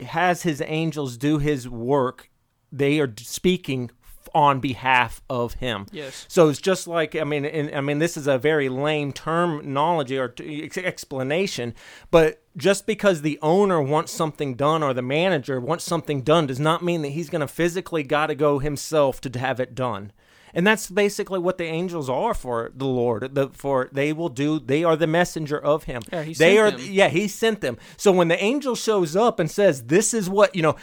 [0.00, 2.30] has his angels do his work
[2.72, 3.90] they are speaking
[4.34, 6.26] on behalf of him Yes.
[6.28, 10.18] so it's just like I mean, and, I mean, this is a very lame terminology
[10.18, 11.74] or t- explanation,
[12.10, 16.60] but just because the owner wants something done or the manager wants something done does
[16.60, 20.12] not mean that he's going to physically got to go himself to have it done.
[20.52, 23.36] And that's basically what the angels are for the Lord.
[23.36, 24.58] The, for they will do.
[24.58, 26.02] They are the messenger of Him.
[26.12, 26.72] Yeah, he they are.
[26.72, 26.80] them.
[26.82, 27.78] Yeah, He sent them.
[27.96, 30.74] So when the angel shows up and says, "This is what you know,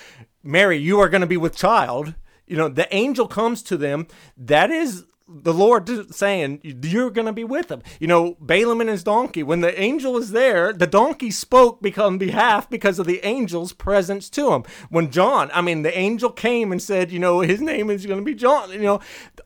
[0.41, 2.15] Mary, you are going to be with child,"
[2.47, 4.07] you know, the angel comes to them.
[4.38, 7.81] That is the Lord saying, You're going to be with him.
[7.99, 12.17] You know, Balaam and his donkey, when the angel was there, the donkey spoke on
[12.17, 14.63] behalf because of the angel's presence to him.
[14.89, 18.19] When John, I mean, the angel came and said, You know, his name is going
[18.19, 18.71] to be John.
[18.71, 18.99] You know,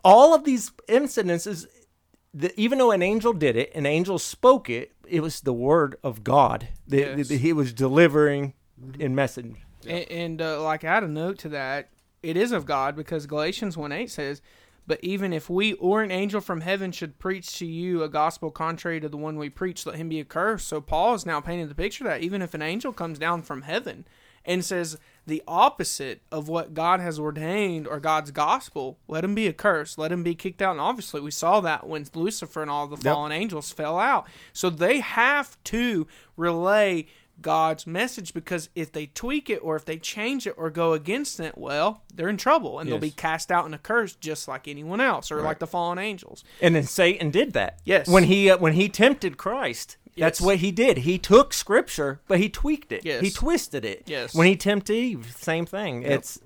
[0.04, 1.66] all of these incidences,
[2.34, 5.96] the, even though an angel did it, an angel spoke it, it was the word
[6.04, 7.30] of God that Yes.
[7.30, 8.54] he was delivering
[9.00, 9.56] in message.
[9.88, 11.90] And, and uh, like add a note to that,
[12.24, 14.42] it is of God because Galatians 1 8 says,
[14.88, 18.52] But even if we or an angel from heaven should preach to you a gospel
[18.52, 20.68] contrary to the one we preach, let him be accursed.
[20.68, 23.64] So Paul is now painting the picture that even if an angel comes down from
[23.64, 24.06] heaven
[24.44, 29.48] and says the opposite of what God has ordained or God's gospel, let him be
[29.48, 30.72] accursed, let him be kicked out.
[30.72, 34.28] And obviously, we saw that when Lucifer and all the fallen angels fell out.
[34.54, 36.08] So they have to
[36.38, 37.08] relay
[37.42, 41.40] God's message because if they tweak it or if they change it or go against
[41.40, 45.02] it, well, they're in trouble and they'll be cast out and accursed just like anyone
[45.02, 46.44] else or like the fallen angels.
[46.62, 47.80] And then Satan did that.
[47.86, 48.08] Yes.
[48.08, 50.46] When he uh, when he tempted Christ, That's Yes.
[50.46, 51.00] what he did.
[51.00, 53.06] He took scripture, but he tweaked it.
[53.06, 53.22] Yes.
[53.22, 54.04] He twisted it.
[54.08, 54.36] Yes.
[54.36, 56.04] When he tempted Eve, same thing.
[56.04, 56.40] It's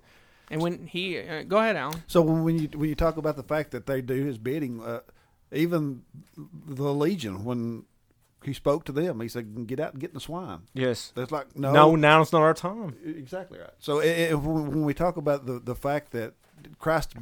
[0.52, 2.04] And when he uh, go ahead, Alan.
[2.08, 5.00] So when you when you talk about the fact that they do his bidding, uh,
[5.52, 6.04] even
[6.68, 7.86] the legion when
[8.46, 11.12] he spoke to them, he said, "Get out and get in the swine." yes.
[11.16, 12.96] That's like no, No, Now it's not our time.
[13.06, 13.70] exactly right.
[13.80, 16.34] So i i when when we talk about the the fact that
[16.80, 17.16] Christ's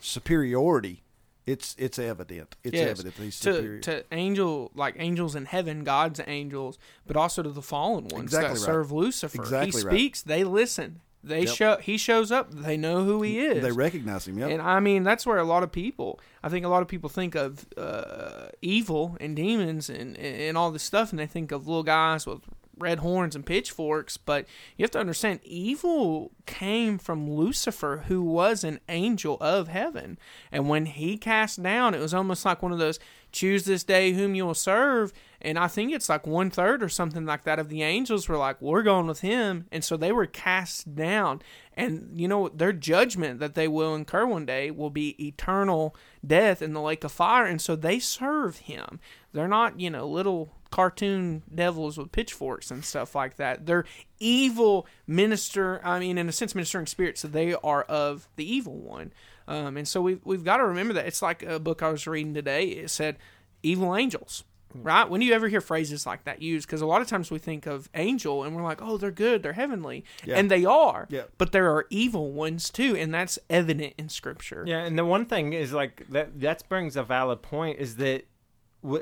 [0.00, 1.02] superiority,
[1.46, 2.56] it's it's evident.
[2.64, 2.90] It's Yes.
[2.90, 3.80] evident that he's to superior.
[3.80, 8.48] to angel like angels in heaven, God's angels, but also to the fallen ones Exactly
[8.48, 8.64] that right.
[8.64, 9.40] serve Lucifer.
[9.42, 9.92] Exactly he right.
[9.94, 11.00] speaks, they listen.
[11.26, 11.54] They Yep.
[11.54, 13.62] show he shows up, they know who he is.
[13.62, 14.38] they recognize him.
[14.38, 16.88] Yeah, And I mean, that's where a lot of people, I think a lot of
[16.88, 21.50] people think of uh, evil and demons and, and all this stuff, and they think
[21.52, 22.40] of little guys with
[22.78, 24.16] red horns and pitchforks.
[24.18, 30.18] But you have to understand, evil came from Lucifer, who was an angel of heaven.
[30.52, 32.98] And when he cast down, it was almost like one of those
[33.32, 35.12] choose this day whom you will serve.
[35.46, 38.36] And I think it's like one third or something like that of the angels were
[38.36, 39.66] like, we're going with him.
[39.70, 41.40] And so they were cast down.
[41.74, 45.94] And, you know, their judgment that they will incur one day will be eternal
[46.26, 47.46] death in the lake of fire.
[47.46, 48.98] And so they serve him.
[49.32, 53.66] They're not, you know, little cartoon devils with pitchforks and stuff like that.
[53.66, 53.84] They're
[54.18, 57.20] evil minister, I mean, in a sense, ministering spirits.
[57.20, 59.12] So they are of the evil one.
[59.46, 61.06] Um, and so we've, we've got to remember that.
[61.06, 62.64] It's like a book I was reading today.
[62.64, 63.16] It said
[63.62, 64.42] evil angels
[64.82, 65.08] right?
[65.08, 66.66] When do you ever hear phrases like that used?
[66.66, 69.42] Because a lot of times we think of angel and we're like, oh, they're good,
[69.42, 70.36] they're heavenly, Yeah.
[70.38, 71.06] and they are.
[71.10, 71.22] Yeah.
[71.38, 74.64] But there are evil ones too, and that's evident in Scripture.
[74.66, 76.40] Yeah, and the one thing is like that.
[76.40, 77.78] That brings a valid point.
[77.78, 78.26] Is that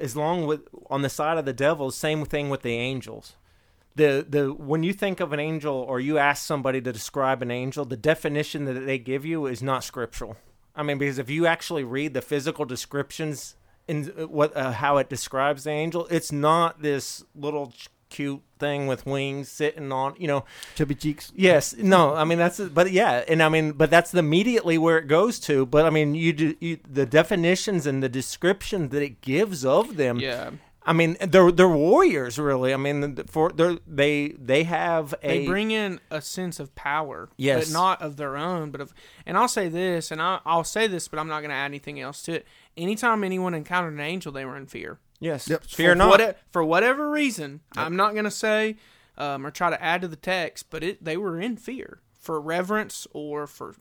[0.00, 3.36] as long with on the side of the devil, same thing with the angels.
[3.96, 7.50] The the when you think of an angel or you ask somebody to describe an
[7.50, 10.36] angel, the definition that they give you is not scriptural.
[10.74, 13.54] I mean, because if you actually read the physical descriptions
[13.88, 18.42] in uh, what uh, how it describes the angel, it's not this little ch- cute
[18.60, 20.44] thing with wings sitting on you know
[20.76, 21.32] Chubby cheeks.
[21.34, 25.08] Yes, no, I mean that's, but yeah, and I mean, but that's immediately where it
[25.08, 25.66] goes to.
[25.66, 29.96] But I mean, you do you, the definitions and the description that it gives of
[29.96, 30.18] them.
[30.20, 30.50] Yeah.
[30.86, 32.74] I mean, they're they're warriors, really.
[32.74, 37.30] I mean, for they they they have a They bring in a sense of power,
[37.38, 37.64] Yes.
[37.68, 38.70] but not of their own.
[38.70, 38.92] But of,
[39.24, 41.64] and I'll say this, and I, I'll say this, but I'm not going to add
[41.70, 42.46] anything else to it.
[42.76, 44.98] Anytime anyone encountered an angel, they were in fear.
[45.20, 45.64] yes, Yep.
[45.64, 46.08] fear for not.
[46.20, 48.76] What, for whatever reason, I'm not going to say
[49.16, 52.40] um, or try to add to the text, but it they were in fear for
[52.40, 53.74] reverence or for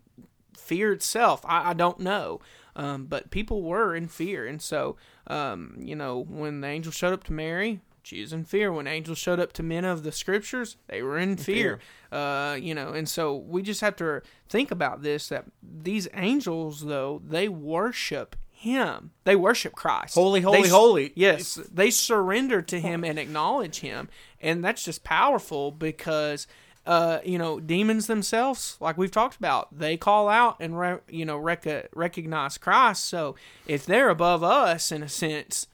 [0.56, 1.42] fear itself.
[1.46, 2.40] I, I don't know,
[2.76, 4.96] um, but people were in fear, and so
[5.28, 7.80] um, you know when the angel showed up to Mary.
[8.06, 8.70] She was in fear.
[8.70, 11.80] When angels showed up to men of the scriptures, they were in fear.
[12.12, 16.82] Uh, you know, and so we just have to think about this: that these angels,
[16.86, 19.12] though, they worship Him.
[19.26, 20.16] They worship Christ.
[20.16, 21.12] Holy, holy, They- holy.
[21.16, 24.08] Yes, they surrender to him and acknowledge him,
[24.42, 26.48] and that's just powerful because
[26.86, 31.26] uh, you know demons themselves, like we've talked about, they call out and re- you
[31.26, 33.04] know rec- recognize Christ.
[33.06, 33.36] So
[33.68, 35.68] if they're above us in a sense.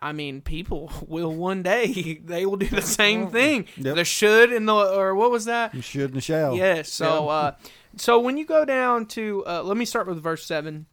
[0.00, 3.66] I mean, people will one day they will do the same thing.
[3.76, 3.96] Yep.
[3.96, 5.74] The should and the or what was that?
[5.74, 6.54] You should and shall.
[6.56, 6.92] Yes.
[6.92, 7.54] So, uh,
[7.96, 10.86] so when you go down to, uh, let me start with verse seven.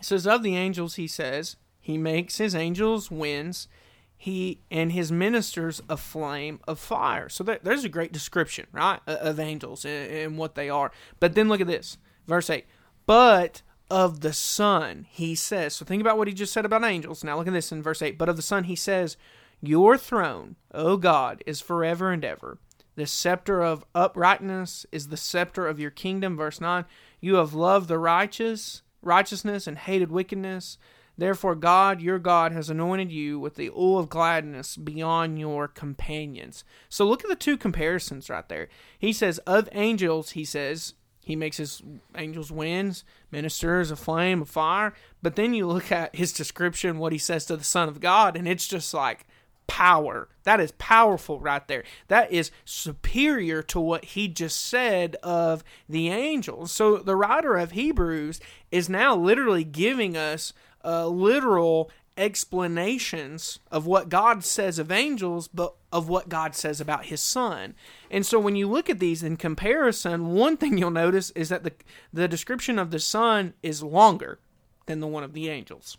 [0.00, 3.68] Says, "Of the angels, he says, he makes his angels winds,
[4.16, 9.00] he and his ministers a flame of fire." So there, there's a great description, right,
[9.06, 10.90] of angels and, and what they are.
[11.20, 12.66] But then look at this, verse eight.
[13.06, 15.74] But of the Son, he says.
[15.74, 17.24] So think about what he just said about angels.
[17.24, 18.18] Now look at this in verse eight.
[18.18, 19.16] But of the Son, he says,
[19.60, 22.58] "Your throne, O God, is forever and ever."
[22.98, 26.36] The scepter of uprightness is the scepter of your kingdom.
[26.36, 26.84] Verse 9
[27.20, 30.78] You have loved the righteous, righteousness and hated wickedness.
[31.16, 36.64] Therefore, God, your God, has anointed you with the oil of gladness beyond your companions.
[36.88, 38.68] So look at the two comparisons right there.
[38.98, 40.94] He says, Of angels, he says,
[41.28, 41.82] he makes his
[42.16, 44.94] angels winds, ministers a flame of fire.
[45.20, 48.34] But then you look at his description, what he says to the Son of God,
[48.34, 49.26] and it's just like,
[49.68, 50.28] power.
[50.42, 51.84] That is powerful right there.
[52.08, 56.72] That is superior to what he just said of the angels.
[56.72, 58.40] So the writer of Hebrews
[58.72, 60.52] is now literally giving us
[60.84, 67.06] uh, literal explanations of what God says of angels, but of what God says about
[67.06, 67.74] his son.
[68.10, 71.62] And so when you look at these in comparison, one thing you'll notice is that
[71.62, 71.72] the
[72.12, 74.40] the description of the son is longer
[74.86, 75.96] than the one of the angels.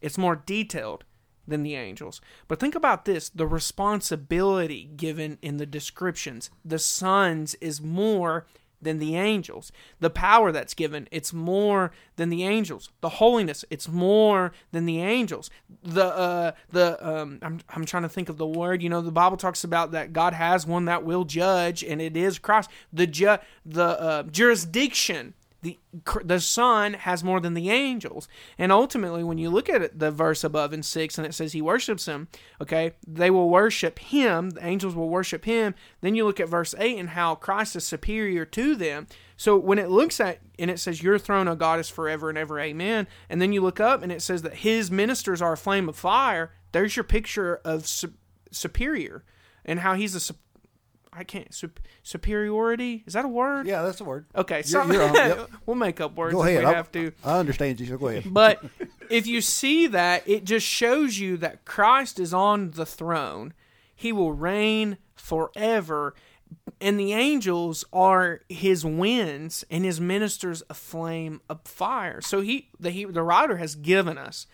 [0.00, 1.04] It's more detailed
[1.48, 2.20] than the angels.
[2.46, 6.50] But think about this the responsibility given in the descriptions.
[6.64, 8.46] The son's is more
[8.80, 9.72] than the angels.
[9.98, 12.90] The power that's given, it's more than the angels.
[13.00, 15.50] The holiness, it's more than the angels.
[15.82, 19.10] The uh the um I'm I'm trying to think of the word, you know, the
[19.10, 22.70] Bible talks about that God has one that will judge and it is Christ.
[22.92, 25.76] The ju- the uh, jurisdiction the
[26.24, 28.28] the son has more than the angels.
[28.56, 31.52] And ultimately when you look at it, the verse above in 6 and it says
[31.52, 32.28] he worships him
[32.60, 35.74] okay they will worship him the angels will worship him.
[36.00, 39.08] Then you look at verse 8 and how christ is superior to them.
[39.36, 42.38] So when it looks at and it says your throne o god is forever and
[42.38, 43.08] ever amen.
[43.28, 45.96] And then you look up and it says that his ministers are a flame of
[45.96, 46.52] fire.
[46.70, 48.14] There's your picture of su-
[48.52, 49.24] superior
[49.64, 50.34] and how he's a
[51.18, 53.02] I can't sup- superiority.
[53.06, 53.66] Is that a word?
[53.66, 54.26] Yeah, that's the word.
[54.36, 55.50] Okay, You're- so you're yep.
[55.66, 56.60] we'll make up words Go if ahead.
[56.60, 57.12] we I, have to.
[57.24, 57.86] I understand you.
[57.86, 58.32] So go ahead.
[58.32, 58.62] But
[59.10, 63.52] if you see that, it just shows you that Christ is on the throne.
[63.94, 66.14] He will reign forever.
[66.80, 72.20] And the angels are his winds and his ministers a flame of fire.
[72.20, 74.46] So he the he, the writer has given us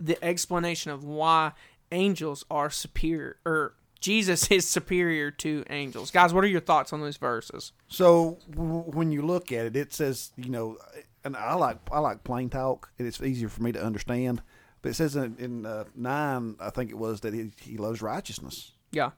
[0.00, 1.52] the explanation of why
[1.92, 3.74] angels are superior or
[4.04, 6.10] Jesus is superior to angels.
[6.10, 7.72] Guys, what are your thoughts on those verses?
[7.88, 10.76] So w- when you look at it, it says you know,
[11.24, 14.42] and I like I like plain talk, and it's easier for me to understand.
[14.82, 18.02] But it says in, in uh, nine, I think it was that he, he loves
[18.02, 19.12] righteousness, Yeah.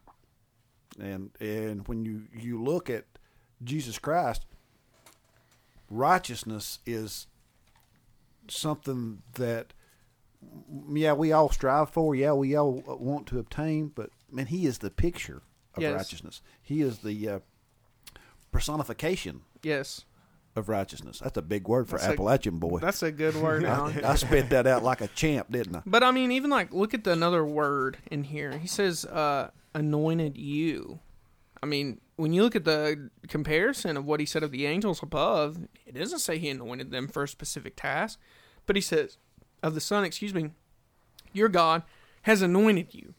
[1.01, 3.05] and and when you you look at
[3.65, 4.47] Jesus Christ,
[5.91, 7.27] righteousness is
[8.49, 9.73] something that
[10.93, 14.79] yeah we all strive for, yeah we all want to obtain, but man, he is
[14.79, 15.43] the picture
[15.75, 15.95] of Yes.
[15.97, 16.43] righteousness.
[16.63, 17.39] He is the uh,
[18.53, 20.05] personification Yes.
[20.55, 21.19] of righteousness.
[21.23, 22.79] That's a big word for That's a- Appalachian boy.
[22.81, 24.05] That's a good word, Alan.
[24.05, 25.83] I spit that out like a champ, didn't I?
[25.85, 28.57] But I mean, even like look at the another word in here.
[28.59, 31.01] He says, uh, "Anointed you."
[31.63, 35.03] I mean, when you look at the comparison of what he said of the angels
[35.03, 38.19] above, it doesn't say he anointed them for a specific task,
[38.67, 39.19] but he says
[39.63, 40.51] of the Son, excuse me,
[41.33, 41.83] your God
[42.23, 43.15] has anointed you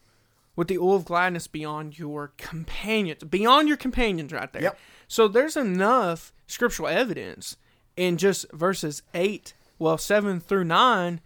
[0.58, 4.62] with the oil of gladness beyond your companions, beyond your companions, right there.
[4.62, 4.78] Yep.
[5.06, 7.56] So there's enough scriptural evidence
[7.96, 11.20] in just verses eight, well, seven through nine,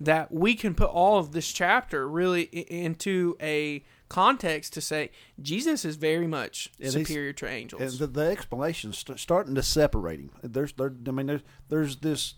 [0.00, 5.84] that we can put all of this chapter really into a context to say Jesus
[5.84, 7.82] is very much And superior to angels.
[7.82, 10.30] And the, the explanation's st- starting to separate him.
[10.42, 12.36] There's, there, I mean, there's, there's this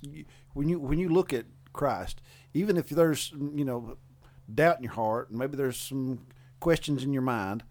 [0.55, 2.21] when you when you look at Christ,
[2.55, 3.99] even if there's you know
[4.53, 6.27] doubt in your heart, and maybe there's some
[6.61, 7.65] questions in your mind,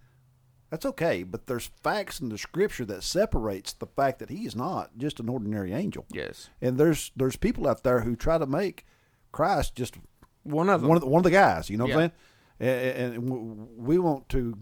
[0.69, 1.23] that's okay.
[1.23, 5.19] But there's facts in the Scripture that separates the fact that he is not just
[5.19, 6.05] an ordinary angel.
[6.11, 8.85] yes, And there's there's people out there who try to make
[9.31, 9.95] Christ just
[10.43, 10.89] one of them.
[10.89, 11.69] one of the, one of the guys.
[11.69, 11.95] You know what Yeah.
[11.95, 12.11] I'm saying?
[12.61, 14.57] And, and we want to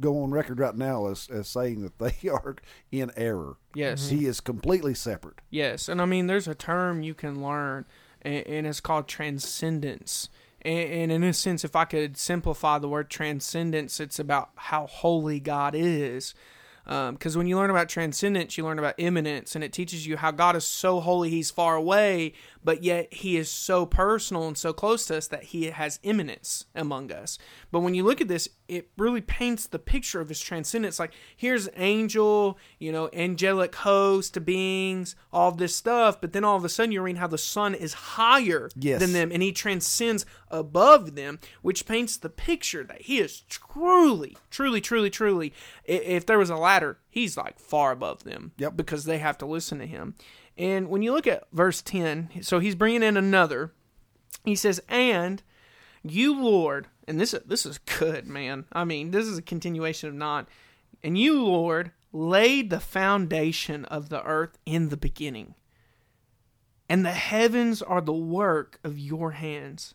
[0.00, 2.56] go on record right now as, as saying that they are
[2.90, 3.56] in error.
[3.74, 4.08] Yes.
[4.08, 5.40] he is completely separate.
[5.50, 7.84] Yes, and I mean, there's a term you can learn,
[8.22, 10.28] and, and it's called transcendence.
[10.62, 14.86] And, and in a sense, if I could simplify the word transcendence, it's about how
[14.86, 16.34] holy God is.
[16.84, 20.16] Um, because when you learn about transcendence, you learn about immanence, and it teaches you
[20.16, 22.32] how God is so holy, He's far away,
[22.64, 26.64] but yet He is so personal and so close to us that He has immanence
[26.74, 27.38] among us.
[27.70, 30.98] But when you look at this, it really paints the picture of His transcendence.
[30.98, 36.64] Like, here's angel, you know, angelic host, beings, all this stuff, but then all of
[36.64, 38.98] a sudden you're reading how the Son is higher Yes.
[38.98, 44.36] than them, and He transcends above them, which paints the picture that He is truly,
[44.50, 45.52] truly, truly, truly.
[45.84, 48.52] If there was a ladder, He's like far above them.
[48.58, 48.76] Yep.
[48.76, 50.14] Because they have to listen to Him.
[50.56, 53.72] And when you look at verse 10, so He's bringing in another.
[54.44, 55.42] He says, "And
[56.02, 58.66] you, Lord," and this this is good, man.
[58.72, 60.48] I mean, this is a continuation of not.
[61.02, 65.54] And you, Lord, laid the foundation of the earth in the beginning,
[66.88, 69.94] and the heavens are the work of your hands.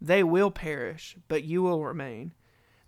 [0.00, 2.32] They will perish, but you will remain.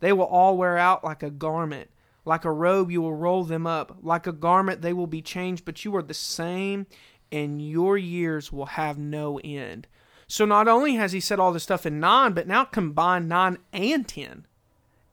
[0.00, 1.90] They will all wear out like a garment.
[2.24, 3.96] Like a robe, you will roll them up.
[4.02, 6.86] Like a garment, they will be changed, but you are the same,
[7.32, 9.86] and your years will have no end.
[10.26, 13.58] So not only has he said all this stuff in 9, but now combine 9
[13.72, 14.46] and 10,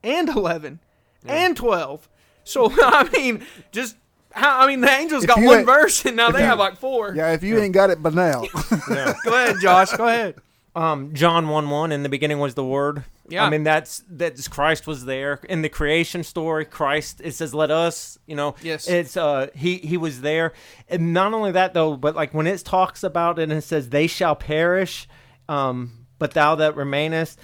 [0.03, 0.79] and 11,
[1.25, 2.07] and 12.
[2.43, 3.95] So, I mean, just.
[4.35, 7.15] I mean, the angels got one ain't- verse, and now they have like four.
[7.15, 8.41] Yeah, if you ain't got it by now,
[8.87, 9.91] Go ahead, Josh.
[9.93, 10.35] Go ahead.
[10.77, 11.91] Um, John one one.
[11.91, 13.03] In the beginning was the Word.
[13.27, 13.43] Yeah.
[13.43, 16.65] I mean that's that's Christ was there in the creation story.
[16.65, 17.19] Christ.
[17.23, 18.55] It says, "Let us." You know.
[18.61, 18.87] Yes.
[18.87, 20.53] It's uh he he was there,
[20.87, 23.89] and not only that though, but like when it talks about it and it says,
[23.89, 25.07] "They shall perish,"
[25.49, 27.39] um, but thou that remainest.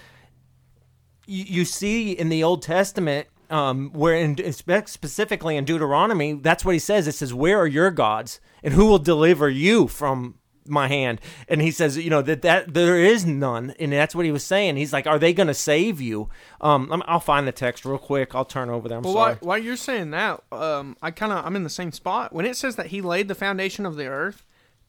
[1.26, 3.28] You, you see in the Old Testament.
[3.50, 4.38] um, where in,
[4.86, 7.08] specifically in Deuteronomy, that's what he says.
[7.08, 10.36] It says, "Where are your gods, and who will deliver you from
[10.68, 14.26] my hand?" And he says, you know that that there is none, and that's what
[14.26, 14.78] he was saying.
[14.78, 16.30] He's like, "Are they going to save you?"
[16.62, 18.34] Um, I'm- I'll find the text real quick.
[18.36, 18.98] I'll turn over there.
[18.98, 19.34] I'm Well, sorry.
[19.36, 22.34] while, while you're saying that, um, I kind of I'm in the same spot.
[22.34, 24.46] When it says that He laid the foundation of the earth,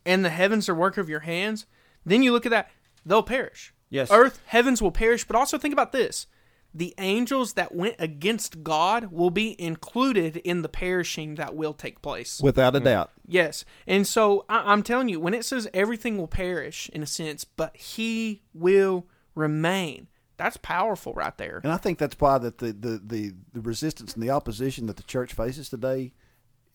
[0.07, 1.67] and the heavens are work of your hands,
[2.07, 2.71] then you look at that,
[3.07, 3.73] they'll perish.
[3.91, 4.11] Yes.
[4.11, 5.25] earth, heavens will perish.
[5.25, 6.27] But also think about this:
[6.75, 12.03] the angels that went against God will be included in the perishing that will take
[12.03, 12.41] place.
[12.43, 12.85] Without a mm.
[12.85, 13.13] doubt.
[13.27, 13.65] Yes.
[13.87, 17.45] And so I, I'm telling you, when it says everything will perish in a sense,
[17.45, 19.07] but he will
[19.37, 21.61] remain, that's powerful right there.
[21.63, 24.97] And I think that's why that the, the, the, the resistance and the opposition that
[24.97, 26.13] the church faces today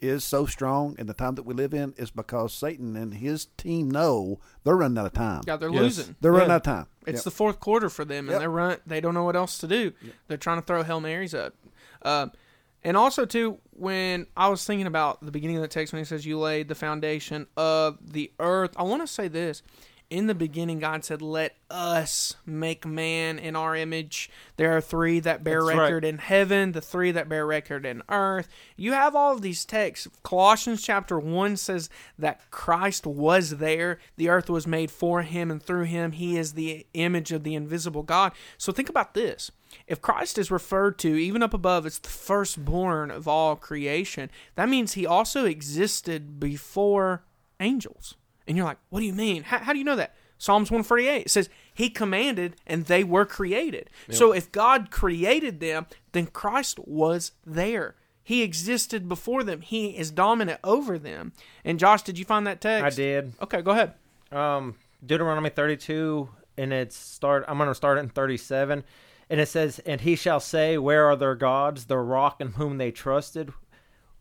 [0.02, 3.48] is so strong in the time that we live in is because Satan and his
[3.58, 5.42] team know they're running out of time.
[5.48, 5.82] Yeah, they're Yes.
[5.82, 6.16] losing.
[6.22, 6.86] They're running out of time.
[7.06, 7.24] It's Yep.
[7.26, 8.40] the fourth quarter for them, and Yep.
[8.40, 8.78] they're run.
[8.88, 9.92] They don't know what else to do.
[10.28, 11.54] They're trying to throw hail marys up,
[12.04, 12.32] um,
[12.84, 13.58] and also too.
[13.72, 16.68] When I was thinking about the beginning of the text, when he says, "You laid
[16.68, 19.64] the foundation of the earth," I want to say this:
[20.10, 25.20] in the beginning, God said, "Let us make man in our image." There are three
[25.20, 25.84] that bear That's right.
[25.84, 28.48] record in heaven, the three that bear record in earth.
[28.76, 30.08] You have all of these texts.
[30.24, 34.00] Colossians chapter 1 says that Christ was there.
[34.18, 36.14] The earth was made for him and through him.
[36.14, 38.32] He is the image of the invisible God.
[38.58, 39.52] So think about this.
[39.86, 44.70] If Christ is referred to, even up above, as the firstborn of all creation, that
[44.70, 47.24] means he also existed before
[47.60, 48.16] angels.
[48.50, 49.44] And you're like, what do you mean?
[49.44, 50.14] How, how do you know that?
[50.38, 53.90] Psalms 148 says, He commanded and they were created.
[54.10, 57.96] So if God created them, then Christ was there.
[58.24, 59.62] He existed before them.
[59.62, 61.34] He is dominant over them.
[61.66, 62.86] And Josh, did you find that text?
[62.86, 63.34] I did.
[63.42, 63.94] Okay, go ahead.
[64.32, 64.76] um,
[65.06, 66.28] Deuteronomy 32,
[66.58, 67.46] and it's start.
[67.48, 68.84] I'm going to start it in 37,
[69.30, 72.78] and it says, "And he shall say, Where are their gods, their rock in whom
[72.78, 73.54] they trusted,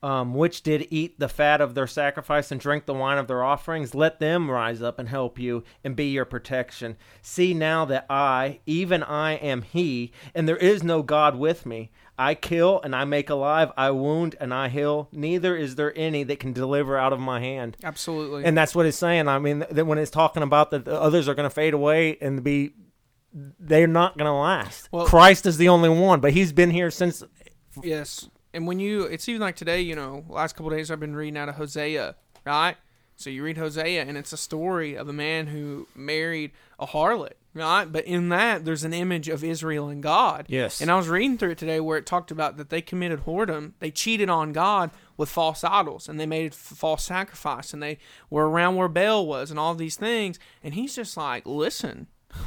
[0.02, 3.42] um, which did eat the fat of their sacrifice and drink the wine of their
[3.42, 3.94] offerings?
[3.94, 6.96] Let them rise up and help you and be your protection.
[7.22, 11.90] See now that I, even I, am He, and there is no God with me."
[12.18, 15.08] I kill and I make alive, I wound and I heal.
[15.12, 17.76] Neither is there any that can deliver out of my hand.
[17.84, 18.44] Absolutely.
[18.44, 19.28] And that's what it's saying.
[19.28, 22.18] I mean, that when it's talking about that the others are going to fade away
[22.20, 22.72] and be,
[23.32, 24.88] they're not going to last.
[24.90, 27.22] Well- Christ is the only one, but He's been here since.
[27.84, 29.80] Yes, and when you, it's even like today.
[29.80, 32.76] You know, last couple days I've been reading out of Hosea, right?
[33.18, 37.32] So you read Hosea, and it's a story of a man who married a harlot,
[37.52, 37.84] right?
[37.84, 40.46] But in that, there's an image of Israel and God.
[40.48, 40.80] Yes.
[40.80, 43.72] And I was reading through it today where it talked about that they committed whoredom,
[43.80, 47.98] they cheated on God with false idols, and they made false sacrifice, and they
[48.30, 50.38] were around where Baal was, and all these things.
[50.62, 52.06] And he's just like, listen.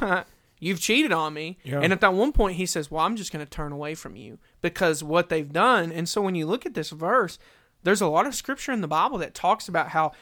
[0.62, 1.58] You've cheated on me.
[1.64, 1.80] Yeah.
[1.80, 4.14] And at that one point, he says, Well, I'm just going to turn away from
[4.14, 5.90] you because what they've done.
[5.90, 7.36] And so when you look at this verse,
[7.82, 10.12] there's a lot of scripture in the Bible that talks about how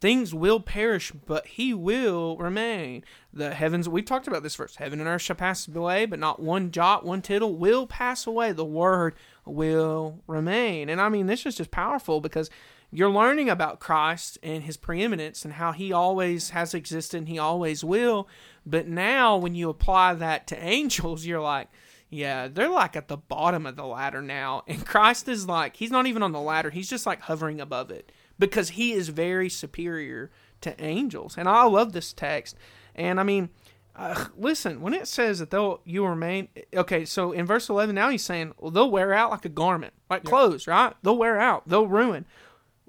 [0.00, 3.04] things will perish, but he will remain.
[3.34, 6.40] The heavens, we've talked about this verse heaven and earth shall pass away, but not
[6.40, 8.52] one jot, one tittle will pass away.
[8.52, 9.14] The word
[9.44, 10.88] will remain.
[10.88, 12.48] And I mean, this is just powerful because
[12.90, 17.38] you're learning about Christ and his preeminence and how he always has existed and he
[17.38, 18.26] always will.
[18.64, 21.68] But now, when you apply that to angels, you're like,
[22.10, 24.64] yeah, they're like at the bottom of the ladder now.
[24.68, 27.90] And Christ is like, he's not even on the ladder, he's just like hovering above
[27.90, 31.36] it because he is very superior to angels.
[31.38, 32.56] And I love this text.
[32.94, 33.50] And I mean,
[33.94, 38.08] uh, listen, when it says that they'll you remain okay, so in verse eleven now
[38.08, 40.94] he's saying, well, they'll wear out like a garment, like clothes, right?
[41.02, 42.26] They'll wear out, they'll ruin.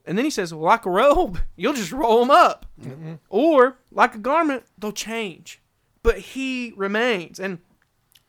[0.05, 2.65] And then he says, well, like a robe, you'll just roll them up,
[3.29, 5.61] or like a garment, they'll change,
[6.03, 7.39] but he remains.
[7.39, 7.59] And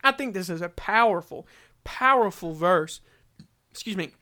[0.02, 1.46] I think this is a powerful,
[1.82, 3.00] powerful verse.
[3.70, 4.12] Excuse me,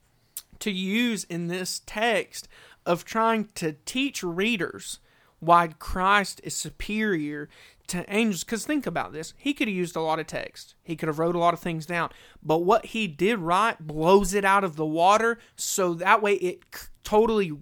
[0.58, 2.48] to use in this text
[2.86, 4.98] of trying to teach readers
[5.38, 7.48] why Christ is superior
[7.88, 8.44] to angels.
[8.44, 9.34] Because think about this.
[9.36, 10.74] He could have used a lot of text.
[10.82, 12.10] He could have wrote a lot of things down.
[12.42, 16.62] But what he did write blows it out of the water so that way it
[17.02, 17.52] totally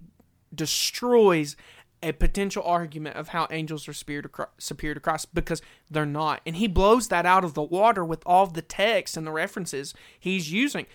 [0.53, 1.55] destroys
[2.03, 4.21] a potential argument of how angels are superior
[4.93, 6.41] to, Christ, because they're not.
[6.45, 9.93] And he blows that out of the water with all the text and the references
[10.19, 10.85] he's using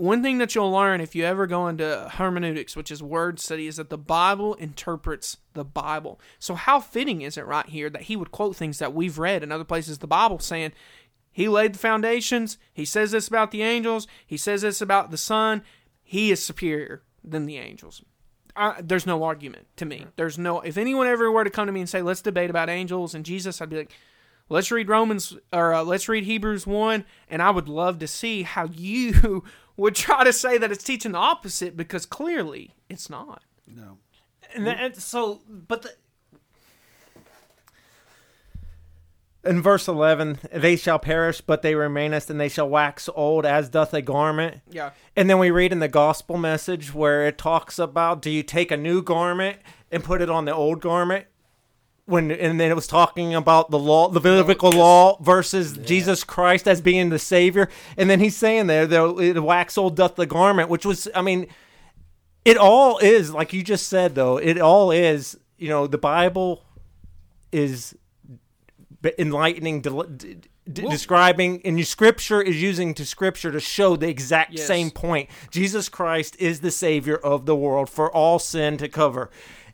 [0.00, 3.66] one thing that you'll learn if you ever go into hermeneutics, which is word study,
[3.66, 6.18] is that the Bible interprets the Bible.
[6.38, 9.42] So, how fitting is it right here that he would quote things that we've read
[9.42, 10.72] in other places the Bible saying,
[11.30, 15.18] He laid the foundations, He says this about the angels, He says this about the
[15.18, 15.62] Son,
[16.02, 18.02] He is superior than the angels.
[18.56, 20.06] I, there's no argument to me.
[20.16, 22.68] There's no, if anyone ever were to come to me and say, Let's debate about
[22.68, 23.92] angels and Jesus, I'd be like,
[24.48, 28.42] Let's read Romans or uh, let's read Hebrews 1 and I would love to see
[28.42, 29.44] how you
[29.76, 33.42] would try to say that it's teaching the opposite because clearly it's not.
[33.66, 33.98] No.
[34.54, 35.90] And, that, and so, but the,
[39.44, 43.68] in verse eleven, they shall perish, but they remainest, and they shall wax old as
[43.68, 44.60] doth a garment.
[44.70, 44.90] Yeah.
[45.16, 48.70] And then we read in the gospel message where it talks about, do you take
[48.70, 49.58] a new garment
[49.90, 51.26] and put it on the old garment?
[52.06, 56.66] When and then it was talking about the law, the Levitical law versus Jesus Christ
[56.66, 60.68] as being the Savior, and then he's saying there, the wax old doth the garment,
[60.68, 61.46] which was, I mean,
[62.44, 66.64] it all is like you just said though it all is you know the bible
[67.52, 67.94] is
[69.02, 70.36] b- enlightening del- d-
[70.70, 74.66] d- describing and scripture is using to scripture to show the exact Yes.
[74.66, 79.30] same point jesus christ is the savior of the world for all sin to cover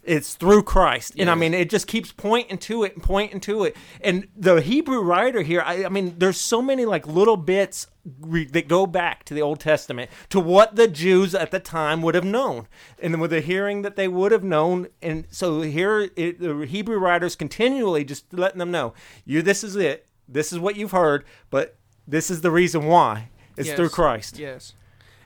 [0.07, 3.65] it's through Christ, and I mean, it just keeps pointing to it and pointing to
[3.65, 3.77] it.
[4.01, 7.89] And the Hebrew writer here, I, I mean, there's so many like little bits
[8.21, 12.03] re- that go back to the Old Testament to what the Jews at the time
[12.03, 12.69] would have known,
[13.03, 14.89] and with the hearing that they would have known.
[15.03, 18.95] And so here, it, the Hebrew writers continually just letting them know,
[19.25, 21.77] you, this is it, this is what you've heard, but
[22.07, 23.31] this is the reason why.
[23.57, 23.77] It's Yes.
[23.77, 24.39] through Christ.
[24.39, 24.75] Yes.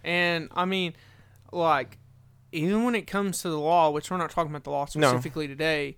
[0.04, 0.94] And I mean,
[1.52, 1.98] like,
[2.52, 5.08] even when it comes to the law, which we're not talking about the law No.
[5.08, 5.96] specifically today,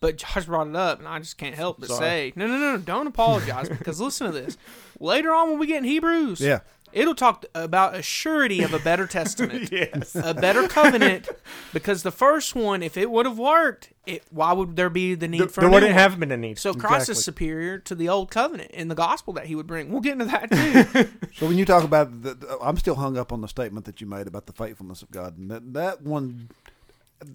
[0.00, 1.98] but Josh brought it up, and I just can't help but Sorry.
[2.00, 4.56] say, no, no, no, no, don't apologize because listen to this.
[5.00, 6.60] Later on, when we get in Hebrews, Yeah.
[6.92, 10.14] It'll talk about a surety of a better testament, Yes.
[10.14, 11.28] a better covenant,
[11.72, 15.28] because the first one, if it would have worked, it why would there be the
[15.28, 15.98] need There, for there a wouldn't one?
[16.00, 16.58] have been a need.
[16.58, 17.12] So Christ Exactly.
[17.12, 19.90] is superior to the old covenant in the gospel that he would bring.
[19.90, 21.08] We'll get into that too.
[21.36, 24.00] So when you talk about, the, the- I'm still hung up on the statement that
[24.00, 26.50] you made about the faithfulness of God, and that that one,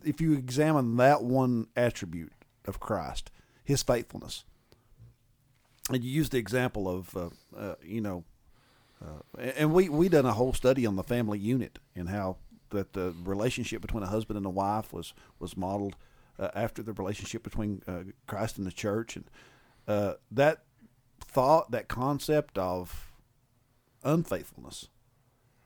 [0.03, 2.33] if you examine that one attribute
[2.65, 3.31] of Christ,
[3.63, 4.43] His faithfulness,
[5.89, 8.23] and you use the example of, uh, uh, you know,
[9.03, 12.37] uh, and we we done a whole study on the family unit and how
[12.69, 15.95] that the relationship between a husband and a wife was was modeled
[16.39, 19.25] uh, after the relationship between uh, Christ and the church, and
[19.87, 20.63] uh, that
[21.19, 23.11] thought, that concept of
[24.03, 24.89] unfaithfulness.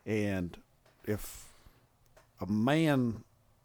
[0.05, 0.57] And
[1.03, 1.53] if
[2.39, 3.23] a man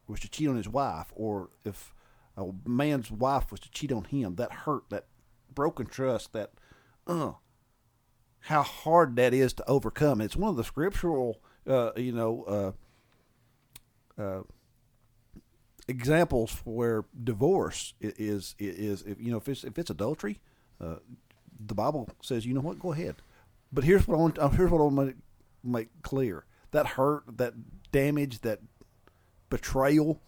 [0.08, 1.94] was to cheat on his wife, or if
[2.36, 5.06] a man's wife was to cheat on him, that hurt, that
[5.54, 6.50] broken trust, that,
[7.06, 7.32] uh,
[8.42, 10.20] how hard that is to overcome.
[10.20, 12.74] It's one of the scriptural, uh, you know,
[14.18, 14.42] uh, uh,
[15.88, 20.40] examples where divorce is is if you know if it's if it's adultery,
[20.80, 20.96] uh,
[21.64, 23.16] the Bible says you know what, go ahead.
[23.72, 24.38] But here's what I want.
[24.38, 25.16] Uh, here's what I want to
[25.62, 27.54] make clear: that hurt, that
[27.92, 28.58] damage, that
[29.50, 30.20] betrayal,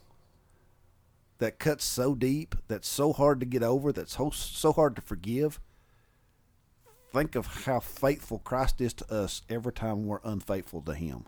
[1.38, 5.02] that cuts so deep, that's so hard to get over, that's so so hard to
[5.02, 5.60] forgive.
[7.14, 11.24] Think of how faithful Christ is to us every time we're unfaithful to Him.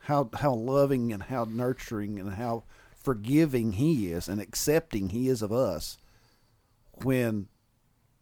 [0.00, 2.64] How how loving and how nurturing and how
[2.94, 5.96] forgiving He is and accepting He is of us
[7.04, 7.46] when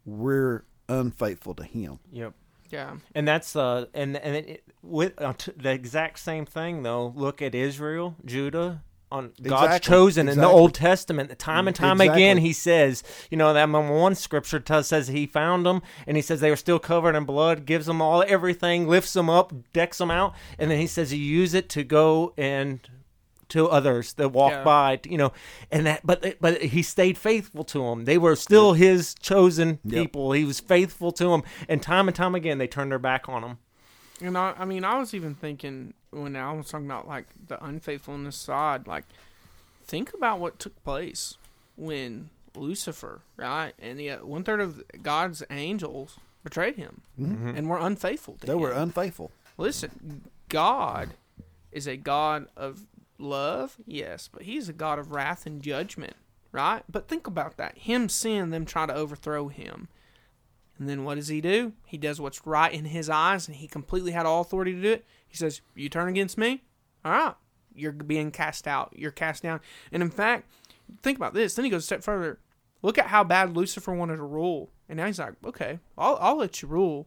[0.04, 2.00] we're unfaithful to Him.
[2.12, 2.34] Yep.
[2.70, 2.96] yeah.
[3.14, 7.12] And that's uh and and it, it- with uh, t- the exact same thing though.
[7.16, 8.82] Look at Israel, Judah.
[9.10, 10.46] On God's Exactly, chosen in the.
[10.46, 15.08] Old Testament, time and time again, He says, you know, that one scripture t- says
[15.08, 18.22] He found them, and He says they were still covered in blood, gives them all
[18.26, 21.84] everything, lifts them up, decks them out, and then He says He use it to
[21.84, 22.80] go and
[23.48, 24.62] to others that walk Yeah.
[24.64, 25.32] by, you know,
[25.70, 28.04] and that, but but He stayed faithful to them.
[28.04, 30.02] They were still His chosen Yep.
[30.02, 30.32] people.
[30.32, 33.42] He was faithful to them, and time and time again, they turned their back on
[33.42, 33.58] Him.
[34.20, 37.62] And I, I mean, I was even thinking when I was talking about like the
[37.64, 39.04] unfaithfulness side, like
[39.84, 41.36] think about what took place
[41.76, 47.78] when Lucifer, right, and the uh, one third of God's angels betrayed him and were
[47.78, 48.60] unfaithful to They him.
[48.60, 49.30] were unfaithful.
[49.58, 51.10] Listen, God
[51.72, 52.86] is a God of
[53.18, 56.14] love, yes, but He's a God of wrath and judgment,
[56.52, 56.82] right?
[56.90, 59.88] But think about that: Him seeing them try to overthrow Him,
[60.78, 61.72] and then what does He do?
[61.86, 64.92] He does what's right in His eyes, and He completely had all authority to do
[64.92, 65.04] it.
[65.28, 66.64] He says, "You turn against me,
[67.04, 67.34] all right,
[67.74, 68.92] you're being cast out.
[68.96, 69.60] You're cast down."
[69.92, 70.50] And in fact,
[71.02, 71.54] think about this.
[71.54, 72.38] Then He goes a step further.
[72.82, 76.36] Look at how bad Lucifer wanted to rule, and now He's like, "Okay, I'll, I'll
[76.38, 77.06] let you rule."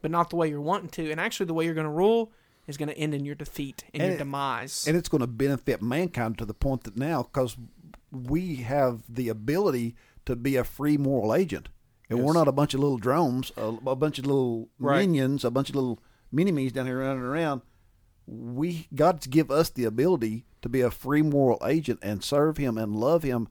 [0.00, 1.10] but not the way you're wanting to.
[1.10, 2.30] And actually, the way you're going to rule
[2.68, 4.86] is going to end in your defeat and, And your it- demise.
[4.86, 7.56] and it's going to benefit mankind to the point that now because
[8.12, 11.68] we have the ability to be a free moral agent
[12.08, 15.00] and we're not a bunch of little drones a, a bunch of little Right.
[15.00, 15.98] minions a bunch of little
[16.32, 17.62] mini-me's down here running around
[18.26, 22.76] we god's give us the ability to be a free moral agent and serve him
[22.76, 23.48] and love him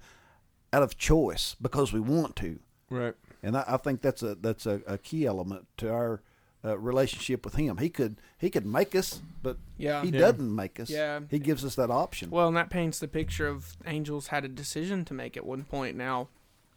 [0.73, 2.59] out of choice because we want to
[2.89, 3.15] Right.
[3.43, 6.21] and I, I think that's a that's a, a key element to our
[6.65, 7.77] uh, relationship with Him.
[7.77, 10.01] He could he could make us, but Yeah.
[10.03, 10.19] He Yeah.
[10.19, 10.89] doesn't make us.
[10.89, 11.19] Yeah.
[11.29, 12.29] He gives us that option.
[12.31, 15.63] Well, and that paints the picture of angels had a decision to make at one
[15.65, 15.95] point.
[15.95, 16.29] Now,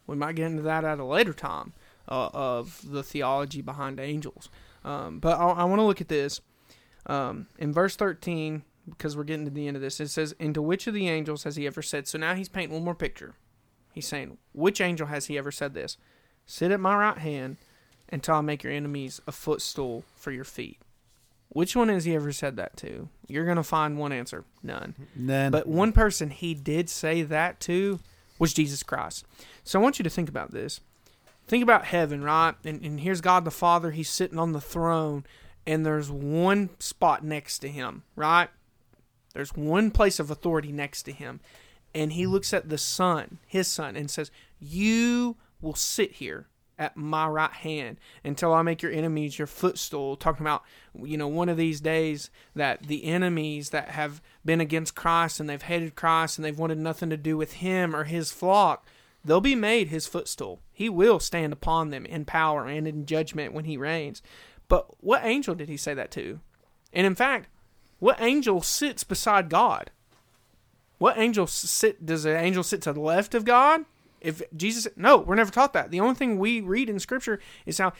[0.06, 1.72] we might get into that at a later time
[2.08, 4.48] uh, of the theology behind angels.
[4.84, 6.40] Um, but I, I want to look at this
[7.06, 10.00] um, in verse 13 because we're getting to the end of this.
[10.00, 12.08] It says, Into which of the angels has he ever said?
[12.08, 13.34] So now he's painting one more picture.
[13.92, 15.96] He's saying, Which angel has he ever said this?
[16.46, 17.58] Sit at my right hand
[18.10, 20.78] until I make your enemies a footstool for your feet.
[21.48, 23.08] Which one has he ever said that to?
[23.26, 24.44] You're going to find one answer.
[24.62, 24.94] None.
[25.16, 25.50] None.
[25.50, 27.98] But one person he did say that to
[28.38, 29.24] was Jesus Christ.
[29.64, 30.80] So I want you to think about this.
[31.50, 32.54] Think about heaven, right?
[32.64, 33.90] And, and here's God the Father.
[33.90, 35.24] He's sitting on the throne,
[35.66, 38.50] and there's one spot next to him, right?
[39.34, 41.40] There's one place of authority next to him.
[41.92, 44.30] And he looks at the Son, his Son, and says,
[44.60, 46.46] You will sit here
[46.78, 50.14] at my right hand until I make your enemies your footstool.
[50.14, 50.62] Talking about,
[51.02, 55.50] you know, one of these days that the enemies that have been against Christ and
[55.50, 58.86] they've hated Christ and they've wanted nothing to do with him or his flock,
[59.24, 60.60] they'll be made his footstool.
[60.72, 64.22] He will stand upon them in power and in judgment when he reigns.
[64.68, 66.40] But what angel did he say that to?
[66.92, 67.48] And in fact,
[67.98, 69.90] what angel sits beside God?
[70.98, 72.04] What angel sit?
[72.04, 73.84] Does an angel sit to the left of God?
[74.20, 75.90] If Jesus, no, we're never taught that.
[75.90, 77.92] The only thing we read in Scripture is how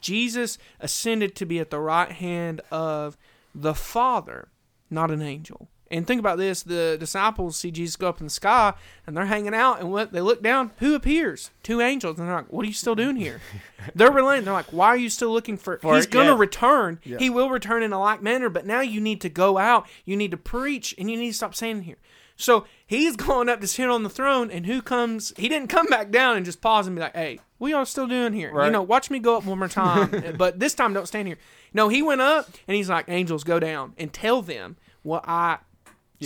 [0.00, 3.16] Jesus ascended to be at the right hand of
[3.54, 4.48] the Father,
[4.90, 5.68] not an angel.
[5.92, 8.72] And think about this: the disciples see Jesus go up in the sky,
[9.06, 11.50] and they're hanging out, and what they look down, who appears?
[11.62, 13.42] Two angels, and they're like, "What are you still doing here?"
[13.94, 14.46] they're relenting.
[14.46, 16.38] They're like, "Why are you still looking for?" For- He's going to yeah.
[16.38, 16.98] return.
[17.04, 17.18] Yeah.
[17.18, 19.86] He will return in a like manner, but now you need to go out.
[20.06, 21.98] You need to preach, and you need to stop standing here.
[22.36, 25.34] So he's going up to sit on the throne, and who comes?
[25.36, 28.06] He didn't come back down and just pause and be like, "Hey, what y'all still
[28.06, 28.50] doing here?
[28.64, 31.38] You know, watch me go up one more time, but this time don't stand here."
[31.74, 35.58] No, he went up and he's like, "Angels, go down and tell them what I."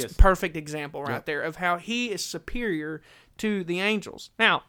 [0.02, 0.12] Yes.
[0.14, 1.26] Perfect example right Yep.
[1.26, 3.02] there of how he is superior
[3.38, 4.30] to the angels.
[4.38, 4.64] Now,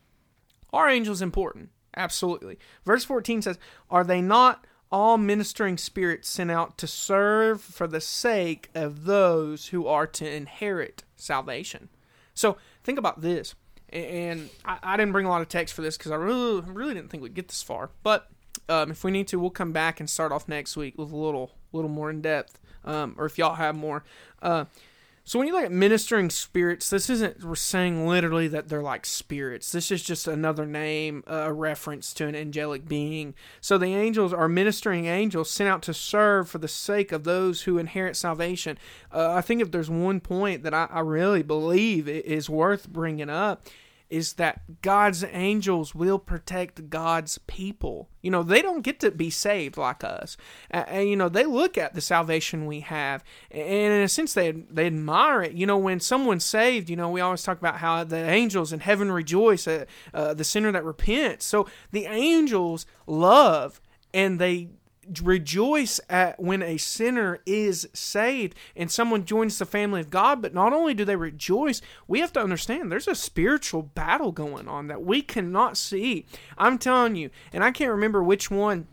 [0.73, 1.69] are angels important?
[1.95, 2.59] Absolutely.
[2.85, 3.57] Verse 14 says,
[3.89, 9.67] Are they not all ministering spirits sent out to serve for the sake of those
[9.67, 11.89] who are to inherit salvation?
[12.33, 13.55] So think about this.
[13.89, 16.93] And I, I didn't bring a lot of text for this because I really, really
[16.93, 17.89] didn't think we'd get this far.
[18.03, 18.29] But
[18.69, 21.15] um, if we need to, we'll come back and start off next week with a
[21.15, 22.59] little, little more in depth.
[22.83, 24.03] Um, or if y'all have more.
[24.41, 24.65] Uh,
[25.27, 29.05] so when you look at ministering spirits, this isn't we're saying literally that they're like
[29.05, 29.73] spirits.
[29.73, 33.35] This is just another name, a reference to an angelic being.
[33.59, 37.63] So the angels are ministering angels sent out to serve for the sake of those
[37.63, 38.77] who inherit salvation.
[39.11, 43.29] Uh, I think if there's one point that I, I really believe is worth bringing
[43.29, 43.67] up,
[44.09, 48.09] is that God's angels will protect God's people.
[48.21, 50.37] You know, they don't get to be saved like us.
[50.69, 54.51] And, you know, they look at the salvation we have, and in a sense, they
[54.51, 55.53] they admire it.
[55.53, 58.79] You know, when someone's saved, you know, we always talk about how the angels in
[58.79, 61.45] heaven rejoice at uh, the sinner that repents.
[61.45, 63.81] So the angels love
[64.13, 64.69] and they
[65.21, 70.41] rejoice at when a sinner is saved and someone joins the family of God.
[70.41, 74.67] But not only do they rejoice, we have to understand there's a spiritual battle going
[74.67, 76.25] on that we cannot see.
[76.57, 78.87] I'm telling you, and I can't remember which one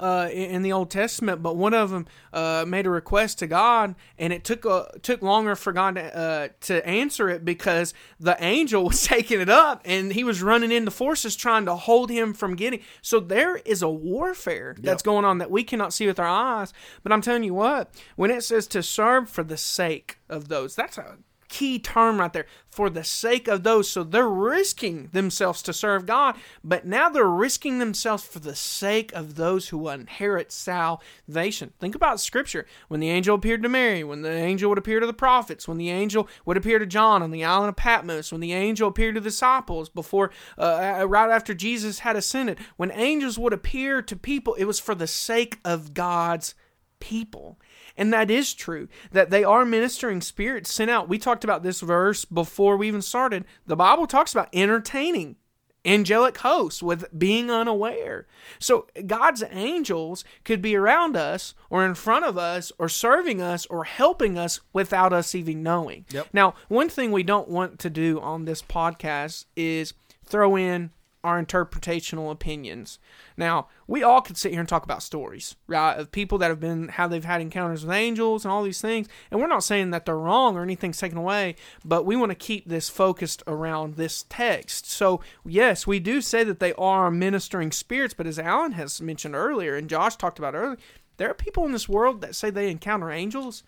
[0.00, 3.94] uh, in the Old Testament, but one of them uh, made a request to God,
[4.18, 8.36] and it took uh, took longer for God to, uh, to answer it because the
[8.42, 12.34] angel was taking it up, and he was running into forces trying to hold him
[12.34, 12.80] from getting.
[13.02, 16.72] So there is a warfare that's going on that we cannot see with our eyes.
[17.02, 20.74] But I'm telling you what, when it says to serve for the sake of those,
[20.74, 21.18] that's a
[21.48, 23.90] key term right there for the sake of those.
[23.90, 29.12] So they're risking themselves to serve god but now they're risking themselves for the sake
[29.12, 31.72] of those who will inherit salvation.
[31.78, 32.66] Think about scripture.
[32.88, 35.78] When the angel appeared to mary when the angel would appear to the prophets when
[35.78, 39.14] the angel would appear to john on the island of patmos when the angel appeared
[39.14, 44.16] to the disciples before uh, right after jesus had ascended when angels would appear to
[44.16, 46.54] people it was for the sake of god's
[47.00, 47.58] people.
[47.98, 51.08] And that is true, that they are ministering spirits sent out.
[51.08, 53.44] We talked about this verse before we even started.
[53.66, 55.36] The Bible talks about entertaining
[55.84, 58.26] angelic hosts with being unaware.
[58.58, 63.66] So God's angels could be around us or in front of us or serving us
[63.66, 66.04] or helping us without us even knowing.
[66.10, 66.28] Yep.
[66.32, 69.94] Now, one thing we don't want to do on this podcast is
[70.24, 70.90] throw in
[71.24, 72.98] our interpretational opinions.
[73.36, 76.60] Now, we all could sit here and talk about stories, right, of people that have
[76.60, 79.08] been how they've had encounters with angels and all these things.
[79.30, 82.36] And we're not saying that they're wrong or anything's taken away, but we want to
[82.36, 84.88] keep this focused around this text.
[84.88, 89.34] So, yes, we do say that they are ministering spirits, but as Alan has mentioned
[89.34, 90.78] earlier and Josh talked about earlier,
[91.16, 93.64] there are people in this world that say they encounter angels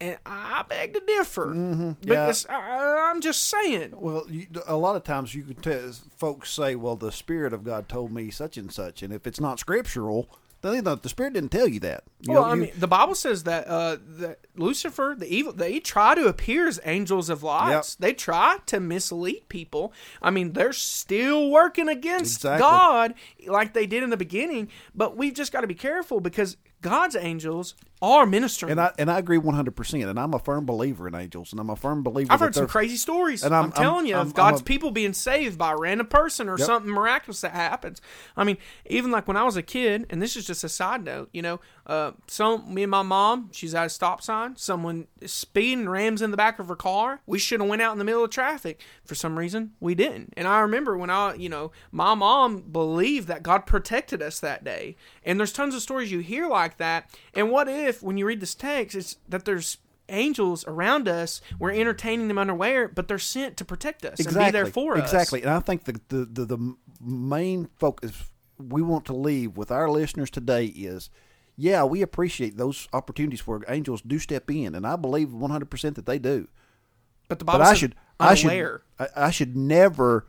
[0.00, 1.52] and I beg to differ.
[1.54, 1.94] yeah.
[2.00, 3.92] Because I, I'm just saying.
[3.96, 7.64] Well, you, a lot of times you can tell folks say, "Well, the Spirit of
[7.64, 10.28] God told me such and such," and if it's not scriptural,
[10.62, 12.04] then the, the Spirit didn't tell you that.
[12.22, 15.52] You well, know, I you- mean, the Bible says that uh, that Lucifer, the evil,
[15.52, 17.70] they try to appear as angels of light.
[17.72, 17.84] Yep.
[18.00, 19.92] They try to mislead people.
[20.22, 22.60] I mean, they're still working against Exactly.
[22.60, 23.14] God,
[23.46, 24.68] like they did in the beginning.
[24.94, 27.74] But we've just got to be careful because God's angels
[28.12, 28.72] are ministering.
[28.72, 30.02] and I and I agree one hundred percent.
[30.04, 32.32] And I'm a firm believer in angels, and I'm a firm believer.
[32.32, 33.42] I've heard some crazy stories.
[33.42, 35.76] And I'm, I'm- telling you I'm- of I'm God's a- people being saved by a
[35.76, 36.66] random person or Yep.
[36.66, 38.00] something miraculous that happens.
[38.36, 41.04] I mean, even like when I was a kid, and this is just a side
[41.04, 44.56] note, you know, uh, some me and my mom, she's at a stop sign.
[44.56, 47.20] Someone is speeding rams in the back of her car.
[47.26, 48.80] We should have went out in the middle of traffic.
[49.04, 50.32] For some reason, we didn't.
[50.36, 54.64] And I remember when I, you know, my mom believed that God protected us that
[54.64, 54.96] day.
[55.24, 57.10] And there's tons of stories you hear like that.
[57.34, 59.78] And what if when you read this text, it's that there's
[60.08, 61.40] angels around us.
[61.58, 64.96] We're entertaining them unaware, but they're sent to protect us exactly and be there for
[64.96, 65.12] us.
[65.12, 65.42] exactly.
[65.42, 69.88] And I think the the the, the main focus we want to leave with our
[69.90, 71.10] listeners today is.
[71.56, 76.04] Yeah, we appreciate those opportunities where angels do step in, and I believe 100% that
[76.04, 76.48] they do.
[77.28, 78.80] But the Bible but I says should I should.
[78.98, 80.26] I, I should never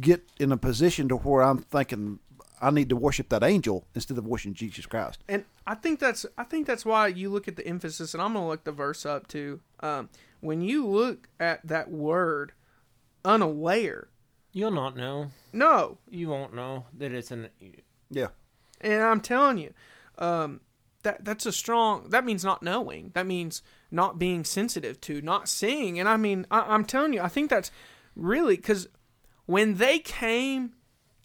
[0.00, 2.18] get in a position to where I'm thinking
[2.60, 5.22] I need to worship that angel instead of worshiping Jesus Christ.
[5.28, 8.34] and I think that's I think that's why you look at the emphasis, and I'm
[8.34, 9.60] gonna look the verse up too.
[9.80, 10.08] Um,
[10.40, 12.52] when you look at that word,
[13.24, 14.08] unaware,
[14.52, 15.30] You'll not know.
[15.52, 17.48] no, You won't know that it's an.
[18.10, 18.28] Yeah.
[18.80, 19.72] And I'm telling you,
[20.18, 20.60] um,
[21.02, 22.10] that that's a strong.
[22.10, 23.10] That means not knowing.
[23.14, 25.98] That means not being sensitive to, not seeing.
[25.98, 27.70] And I mean, I, I'm telling you, I think that's
[28.14, 28.86] really because
[29.46, 30.74] when they came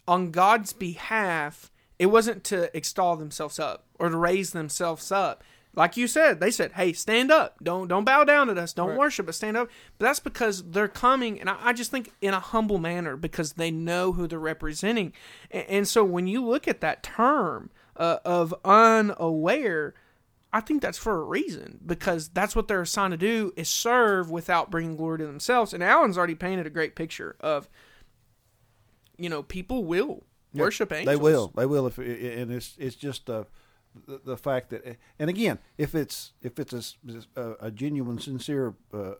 [0.06, 5.44] on God's behalf, it wasn't to extol themselves up or to raise themselves up.
[5.72, 7.56] Like you said, they said, "Hey, stand up!
[7.62, 8.72] Don't don't bow down at us!
[8.72, 8.98] Don't Right.
[8.98, 9.36] worship us!
[9.36, 12.78] Stand up!" But that's because they're coming, and I, I just think in a humble
[12.78, 15.12] manner because they know who they're representing.
[15.50, 19.94] And, and so when you look at that term uh, of unaware,
[20.52, 24.28] I think that's for a reason because that's what they're assigned to do is serve
[24.28, 25.72] without bringing glory to themselves.
[25.72, 27.68] And Alan's already painted a great picture of,
[29.20, 31.16] you know, people will worship angels.
[31.16, 31.52] They will.
[31.54, 31.86] They will.
[31.86, 33.44] If and it's it's just uh,
[34.06, 36.96] the, the fact that and again, if it's if it's
[37.36, 39.12] a genuine, sincere uh,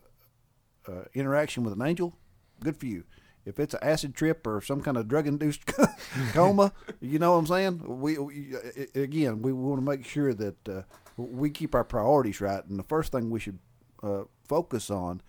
[0.87, 2.17] uh, interaction with an angel,
[2.63, 3.03] good for you.
[3.43, 5.65] If it's an acid trip or some kind of drug induced
[6.33, 7.99] coma, you know what I'm saying.
[7.99, 8.53] We, we
[8.93, 10.81] again, we want to make sure that uh,
[11.17, 13.57] we keep our priorities right, and the first thing we should
[14.03, 15.21] uh, focus on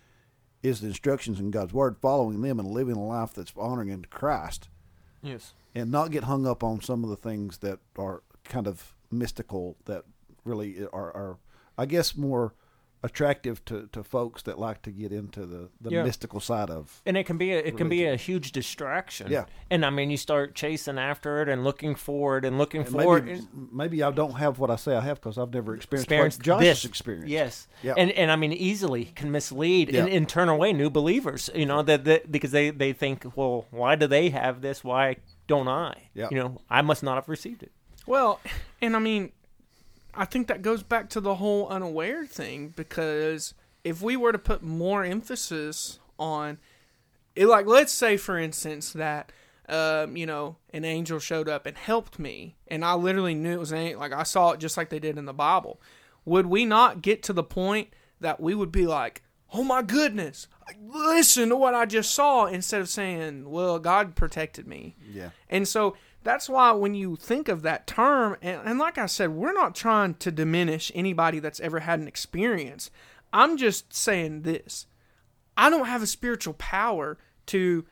[0.62, 4.08] is the instructions in God's Word, following them and living a life that's honoring unto
[4.08, 4.68] Christ
[5.22, 5.54] Yes.
[5.74, 9.76] and not get hung up on some of the things that are kind of mystical
[9.84, 10.04] that
[10.44, 11.38] really are, are
[11.78, 12.54] I guess more
[13.04, 16.04] attractive to, to folks that like to get into the, the Yeah.
[16.04, 19.30] mystical side of And it can be a, it can be a huge distraction.
[19.30, 19.46] Yeah.
[19.70, 23.20] And I mean, you start chasing after it and looking for it and looking for
[23.20, 23.44] maybe, it.
[23.72, 26.44] maybe I don't have what I say I have because I've never experienced, Experienced what
[26.44, 26.82] Josh this.
[26.82, 27.28] has experienced.
[27.28, 27.68] Yes.
[27.82, 27.94] Yeah.
[27.96, 31.50] And and I mean easily can mislead and, and turn away new believers.
[31.54, 34.84] You know that, that because they they think, well, why do they have this?
[34.84, 35.16] Why
[35.48, 36.08] don't I?
[36.14, 36.28] Yeah.
[36.30, 37.72] You know, I must not have received it.
[38.06, 38.40] Well,
[38.80, 39.32] and I mean,
[40.14, 43.54] I think that goes back to the whole unaware thing because
[43.84, 46.58] if we were to put more emphasis on
[47.34, 49.32] it, like let's say for instance that
[49.68, 53.60] um, you know an angel showed up and helped me, and I literally knew it
[53.60, 55.80] was an angel, like I saw it just like they did in the Bible.
[56.24, 57.88] Would we not get to the point
[58.20, 60.46] that we would be like, "Oh my goodness,
[60.80, 65.30] listen to what I just saw," instead of saying, "Well, God protected me." Yeah.
[65.48, 69.30] And so that's why when you think of that term, and, and like I said,
[69.30, 72.90] we're not trying to diminish anybody that's ever had an experience.
[73.32, 74.86] I'm just saying this.
[75.56, 77.84] I don't have a spiritual power to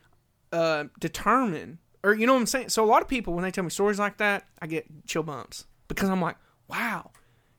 [0.51, 2.69] uh, determine, or you know what I'm saying?
[2.69, 5.23] So a lot of people, when they tell me stories like that, I get chill
[5.23, 7.11] bumps because I'm like, wow.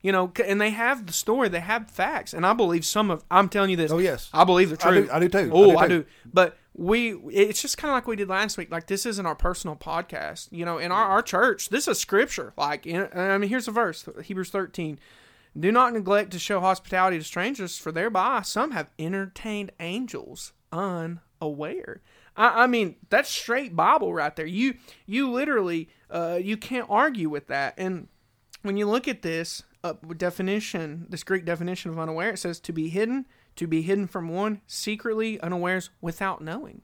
[0.02, 3.24] You know, and they have the story, they have facts, and I believe some of.
[3.30, 3.92] I'm telling you this.
[3.92, 4.28] Oh, yes.
[4.32, 5.10] I believe the I do- truth.
[5.12, 5.38] I do too.
[5.38, 6.02] I Oh, do I too.
[6.02, 6.06] do.
[6.32, 8.70] But we, it's just kind of like we did last week.
[8.72, 10.48] Like this isn't our personal podcast.
[10.50, 12.52] You know, in our, our church, this is scripture.
[12.56, 14.98] Like, in, I mean, here's a verse, Hebrews 13.
[15.58, 22.00] Do not neglect to show hospitality to strangers, for thereby some have entertained angels unaware.
[22.36, 24.46] I, I mean, that's straight Bible right there.
[24.46, 24.74] You
[25.06, 27.74] you literally uh, you can't argue with that.
[27.76, 28.08] And
[28.62, 32.72] when you look at this uh, definition, this Greek definition of unaware, it says to
[32.72, 33.26] be hidden,
[33.56, 36.82] to be hidden from one, secretly, unawares, without knowing.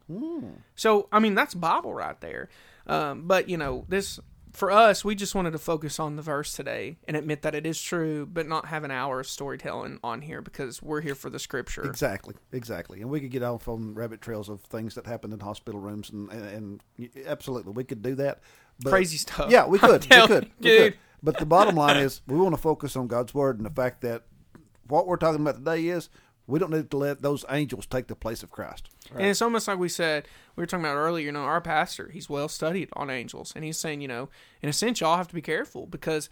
[0.75, 2.49] So I mean, that's Bible right there.
[2.87, 4.19] Um, but you know, this
[4.53, 7.65] for us, we just wanted to focus on the verse today and admit that it
[7.65, 11.31] is true, but not have an hour of storytelling on here because we're here for
[11.31, 11.85] the scripture.
[11.85, 13.01] Exactly, exactly.
[13.01, 16.11] And we could get off on rabbit trails of things that happened in hospital rooms,
[16.11, 18.41] and, and, and absolutely, we could do that.
[18.81, 19.51] But, Crazy stuff.
[19.51, 20.07] Yeah, we could.
[20.11, 20.51] We could.
[20.61, 20.99] you, we could.
[21.23, 24.03] But the bottom line is, we want to focus on God's word and the fact
[24.03, 24.23] that
[24.87, 26.09] what we're talking about today is
[26.47, 28.89] we don't need to let those angels take the place of Christ.
[29.15, 32.09] And it's almost like we said, we were talking about earlier, you know, our pastor,
[32.11, 33.53] he's well studied on angels.
[33.55, 34.31] And he's saying, you know,
[34.63, 36.31] in a sense, y'all have to be careful because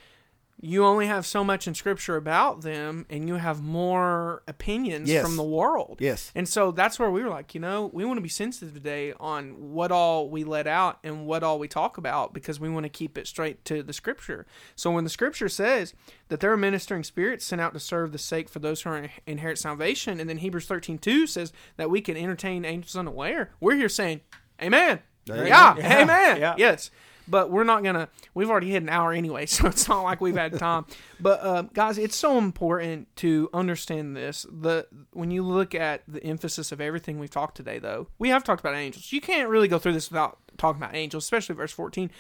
[0.58, 5.22] you only have so much in scripture about them and you have more opinions Yes.
[5.22, 5.98] from the world.
[6.00, 6.32] Yes.
[6.34, 9.12] And so that's where we were like, you know, we want to be sensitive today
[9.20, 12.84] on what all we let out and what all we talk about because we want
[12.84, 14.46] to keep it straight to the scripture.
[14.74, 15.92] So when the scripture says
[16.28, 19.08] that there are ministering spirits sent out to serve the sake for those who are
[19.26, 23.76] inherit salvation, and then Hebrews thirteen two says that we can entertain angels unaware, we're
[23.76, 24.22] here saying,
[24.62, 25.00] Amen.
[25.28, 25.46] Amen.
[25.48, 26.02] Yeah, Yeah.
[26.02, 26.40] amen.
[26.40, 26.54] Yeah.
[26.56, 26.90] Yes.
[27.28, 28.08] But we're not gonna.
[28.34, 30.86] We've already hit an hour anyway, so it's not like we've had time.
[31.20, 34.46] but uh, guys, it's so important to understand this.
[34.50, 38.44] The when you look at the emphasis of everything we've talked today, though, we have
[38.44, 39.12] talked about angels.
[39.12, 42.10] You can't really go through this without talking about angels, especially verse fourteen.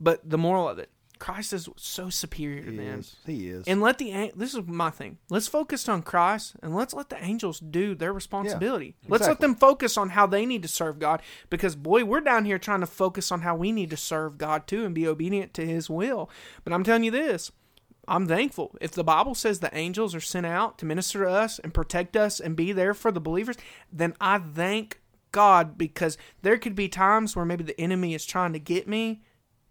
[0.00, 3.00] But the moral of it, Christ is so superior to He them.
[3.00, 3.16] is.
[3.26, 3.66] He is.
[3.66, 5.18] And let the this is my thing.
[5.30, 8.96] Let's focus on Christ and let's let the angels do their responsibility.
[9.08, 12.44] Let's let them focus on how they need to serve God because boy, we're down
[12.44, 15.54] here trying to focus on how we need to serve God too and be obedient
[15.54, 16.30] to his will.
[16.64, 17.52] But I'm telling you this,
[18.06, 18.76] I'm thankful.
[18.80, 22.16] If the Bible says the angels are sent out to minister to us and protect
[22.16, 23.56] us and be there for the believers,
[23.92, 25.00] then I thank
[25.30, 29.20] God because there could be times where maybe the enemy is trying to get me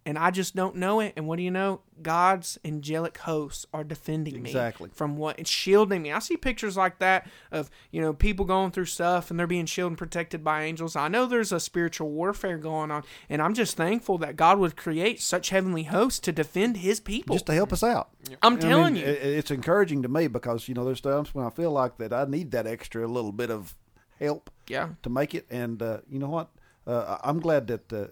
[0.08, 1.14] and I just don't know it.
[1.18, 1.82] And what do you know?
[2.02, 4.90] God's angelic hosts are defending me Exactly.
[4.94, 6.12] from what and shielding me.
[6.12, 9.66] I see pictures like that of you know people going through stuff and they're being
[9.66, 10.96] shielded and protected by angels.
[10.96, 14.78] I know there's a spiritual warfare going on, and I'm just thankful that God would
[14.78, 17.36] create such heavenly hosts to defend His people.
[17.36, 18.10] just to help us out.
[18.42, 21.46] I'm I mean, telling you, it's encouraging to me because you know there's times when
[21.46, 23.76] I feel like that I need that extra little bit of
[24.20, 26.50] help yeah, to make it, and uh, you know what?
[26.86, 28.06] Uh, I- I'm glad that uh,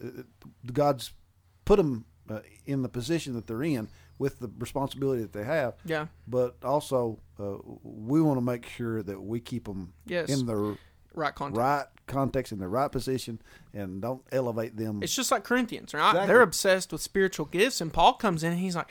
[0.74, 1.12] God's
[1.66, 3.88] put them uh, in the position that they're in
[4.18, 5.76] with the responsibility that they have.
[5.86, 10.30] yeah, But also, uh, we want to make sure that we keep them Yes.
[10.30, 10.78] in the
[11.14, 11.60] right context.
[11.60, 13.42] right context, in the right position,
[13.74, 15.02] and don't elevate them.
[15.04, 16.10] It's just like Corinthians, right?
[16.10, 16.28] Exactly.
[16.28, 18.88] They're obsessed with spiritual gifts, and Paul comes in and he's like,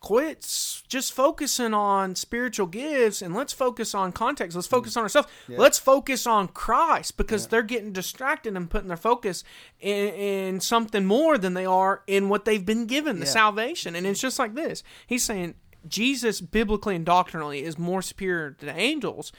[0.00, 0.40] quit
[0.88, 4.54] just focusing on spiritual gifts and let's focus on context.
[4.56, 5.28] Let's focus on ourselves.
[5.48, 9.44] Let's focus on Christ because they're getting distracted and putting their focus
[9.78, 13.32] in, in something more than they are in what they've been given, the Yeah.
[13.32, 13.94] salvation.
[13.94, 14.82] And it's just like this.
[15.06, 15.54] He's saying
[15.88, 19.32] Jesus, biblically and doctrinally, is more superior to the angels.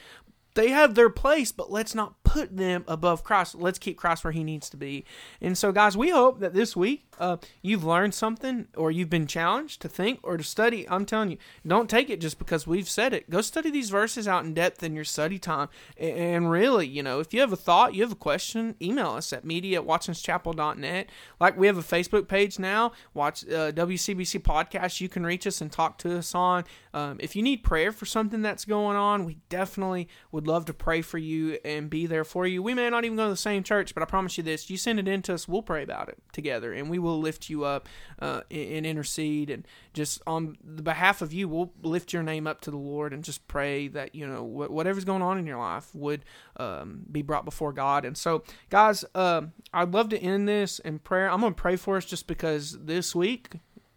[0.54, 3.54] They have their place, but let's not put them above Christ.
[3.54, 5.04] Let's keep Christ where He needs to be.
[5.40, 9.26] And so, guys, we hope that this week uh, you've learned something, or you've been
[9.26, 10.88] challenged to think or to study.
[10.88, 13.30] I'm telling you, don't take it just because we've said it.
[13.30, 15.68] Go study these verses out in depth in your study time.
[15.96, 19.32] And really, you know, if you have a thought, you have a question, email us
[19.32, 21.08] at media at watchingschapel.net.
[21.38, 25.00] Like we have a Facebook page now, watch uh, WCBC podcast.
[25.00, 26.64] You can reach us and talk to us on.
[26.94, 30.74] Um, if you need prayer for something that's going on, we definitely would love to
[30.74, 32.62] pray for you and be there for you.
[32.62, 34.76] We may not even go to the same church, but I promise you this: you
[34.76, 37.64] send it in to us, we'll pray about it together, and we will lift you
[37.64, 37.88] up
[38.18, 42.60] uh, and, intercede, and just on the behalf of you, we'll lift your name up
[42.62, 45.94] to the Lord and just pray that you know whatever's going on in your life
[45.94, 46.24] would
[46.56, 48.04] um, be brought before God.
[48.04, 51.30] And so, guys, um I'd love to end this in prayer.
[51.30, 53.54] I'm to pray for us just because this week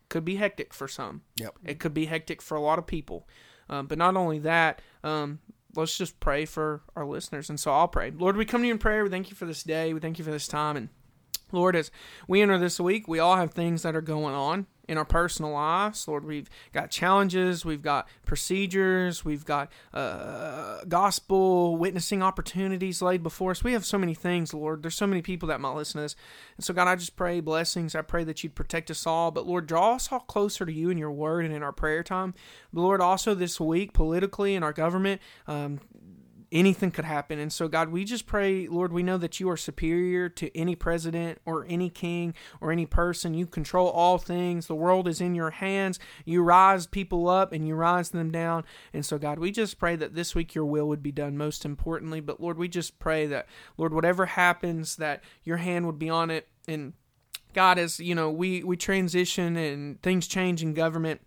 [0.09, 1.21] could be hectic for some.
[1.37, 1.55] Yep.
[1.63, 3.27] It could be hectic for a lot of people.
[3.69, 5.39] Um, but not only that, um,
[5.75, 7.49] let's just pray for our listeners.
[7.49, 8.11] And so I'll pray.
[8.11, 9.03] Lord, we come to you in prayer.
[9.03, 9.93] We thank you for this day.
[9.93, 10.77] We thank you for this time.
[10.77, 10.89] And
[11.51, 11.91] Lord, as
[12.27, 15.51] we enter this week, we all have things that are going on in our personal
[15.51, 16.07] lives.
[16.07, 23.51] Lord, we've got challenges, we've got procedures, we've got uh, gospel witnessing opportunities laid before
[23.51, 23.63] us.
[23.63, 24.83] We have so many things, Lord.
[24.83, 26.15] There's so many people that might listen to us.
[26.57, 27.95] And so, God, I just pray blessings.
[27.95, 29.31] I pray that you'd protect us all.
[29.31, 32.03] But, Lord, draw us all closer to you in your word and in our prayer
[32.03, 32.33] time.
[32.73, 35.79] But, Lord, also this week, politically in our government, um,
[36.55, 37.37] anything could happen.
[37.37, 40.73] And so, God, we just pray, Lord, we know that you are superior to any
[40.73, 43.33] president or any king or any person.
[43.33, 44.67] You control all things.
[44.67, 45.99] The world is in your hands.
[46.23, 48.63] You rise people up and you rise them down.
[48.93, 51.65] And so, God, we just pray that this week your will would be done most
[51.65, 52.21] importantly.
[52.21, 53.47] But, Lord, we just pray that,
[53.77, 56.47] Lord, whatever happens, that your hand would be on it.
[56.69, 56.93] And,
[57.53, 61.19] God, as you know, we, we transition and things change in government,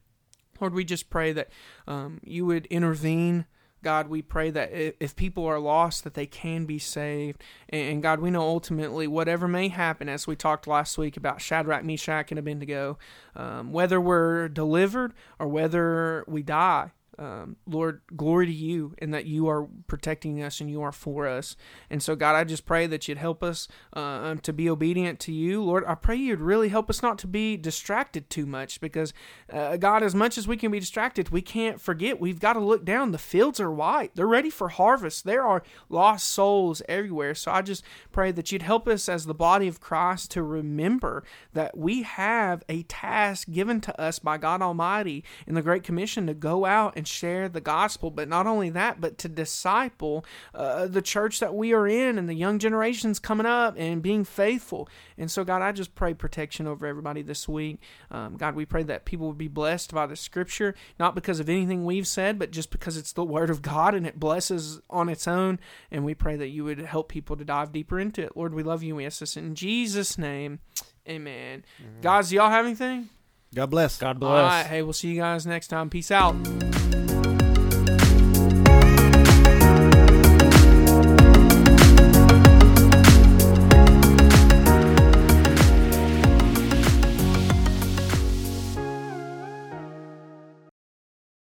[0.58, 1.50] Lord, we just pray that
[1.86, 3.44] um, you would intervene.
[3.82, 7.42] God, we pray that if people are lost, that they can be saved.
[7.68, 11.84] And God, we know ultimately whatever may happen, as we talked last week about Shadrach,
[11.84, 12.98] Meshach, and Abednego,
[13.36, 19.26] um, whether we're delivered or whether we die, um, Lord, glory to you and that
[19.26, 21.56] you are protecting us and you are for us.
[21.90, 25.32] And so, God, I just pray that you'd help us uh, to be obedient to
[25.32, 25.62] you.
[25.62, 29.12] Lord, I pray you'd really help us not to be distracted too much because,
[29.52, 32.60] uh, God, as much as we can be distracted, we can't forget we've got to
[32.60, 33.10] look down.
[33.10, 35.24] The fields are white, they're ready for harvest.
[35.24, 37.34] There are lost souls everywhere.
[37.34, 41.24] So I just pray that you'd help us as the body of Christ to remember
[41.52, 46.26] that we have a task given to us by God Almighty in the Great Commission
[46.28, 50.86] to go out and share the gospel, but not only that, but to disciple uh,
[50.86, 54.88] the church that we are in and the young generations coming up and being faithful.
[55.16, 57.80] And so, God, I just pray protection over everybody this week.
[58.10, 61.48] Um, God, we pray that people would be blessed by the scripture, not because of
[61.48, 65.08] anything we've said, but just because it's the word of God and it blesses on
[65.08, 65.58] its own.
[65.90, 68.36] And we pray that you would help people to dive deeper into it.
[68.36, 68.96] Lord, we love you.
[68.96, 70.60] We ask this in Jesus' name.
[71.08, 71.64] Amen.
[71.82, 72.02] Mm-hmm.
[72.02, 73.08] Guys, do y'all have anything?
[73.54, 73.98] God bless.
[73.98, 74.30] God bless.
[74.30, 74.66] All right.
[74.66, 75.90] Hey, we'll see you guys next time.
[75.90, 76.34] Peace out.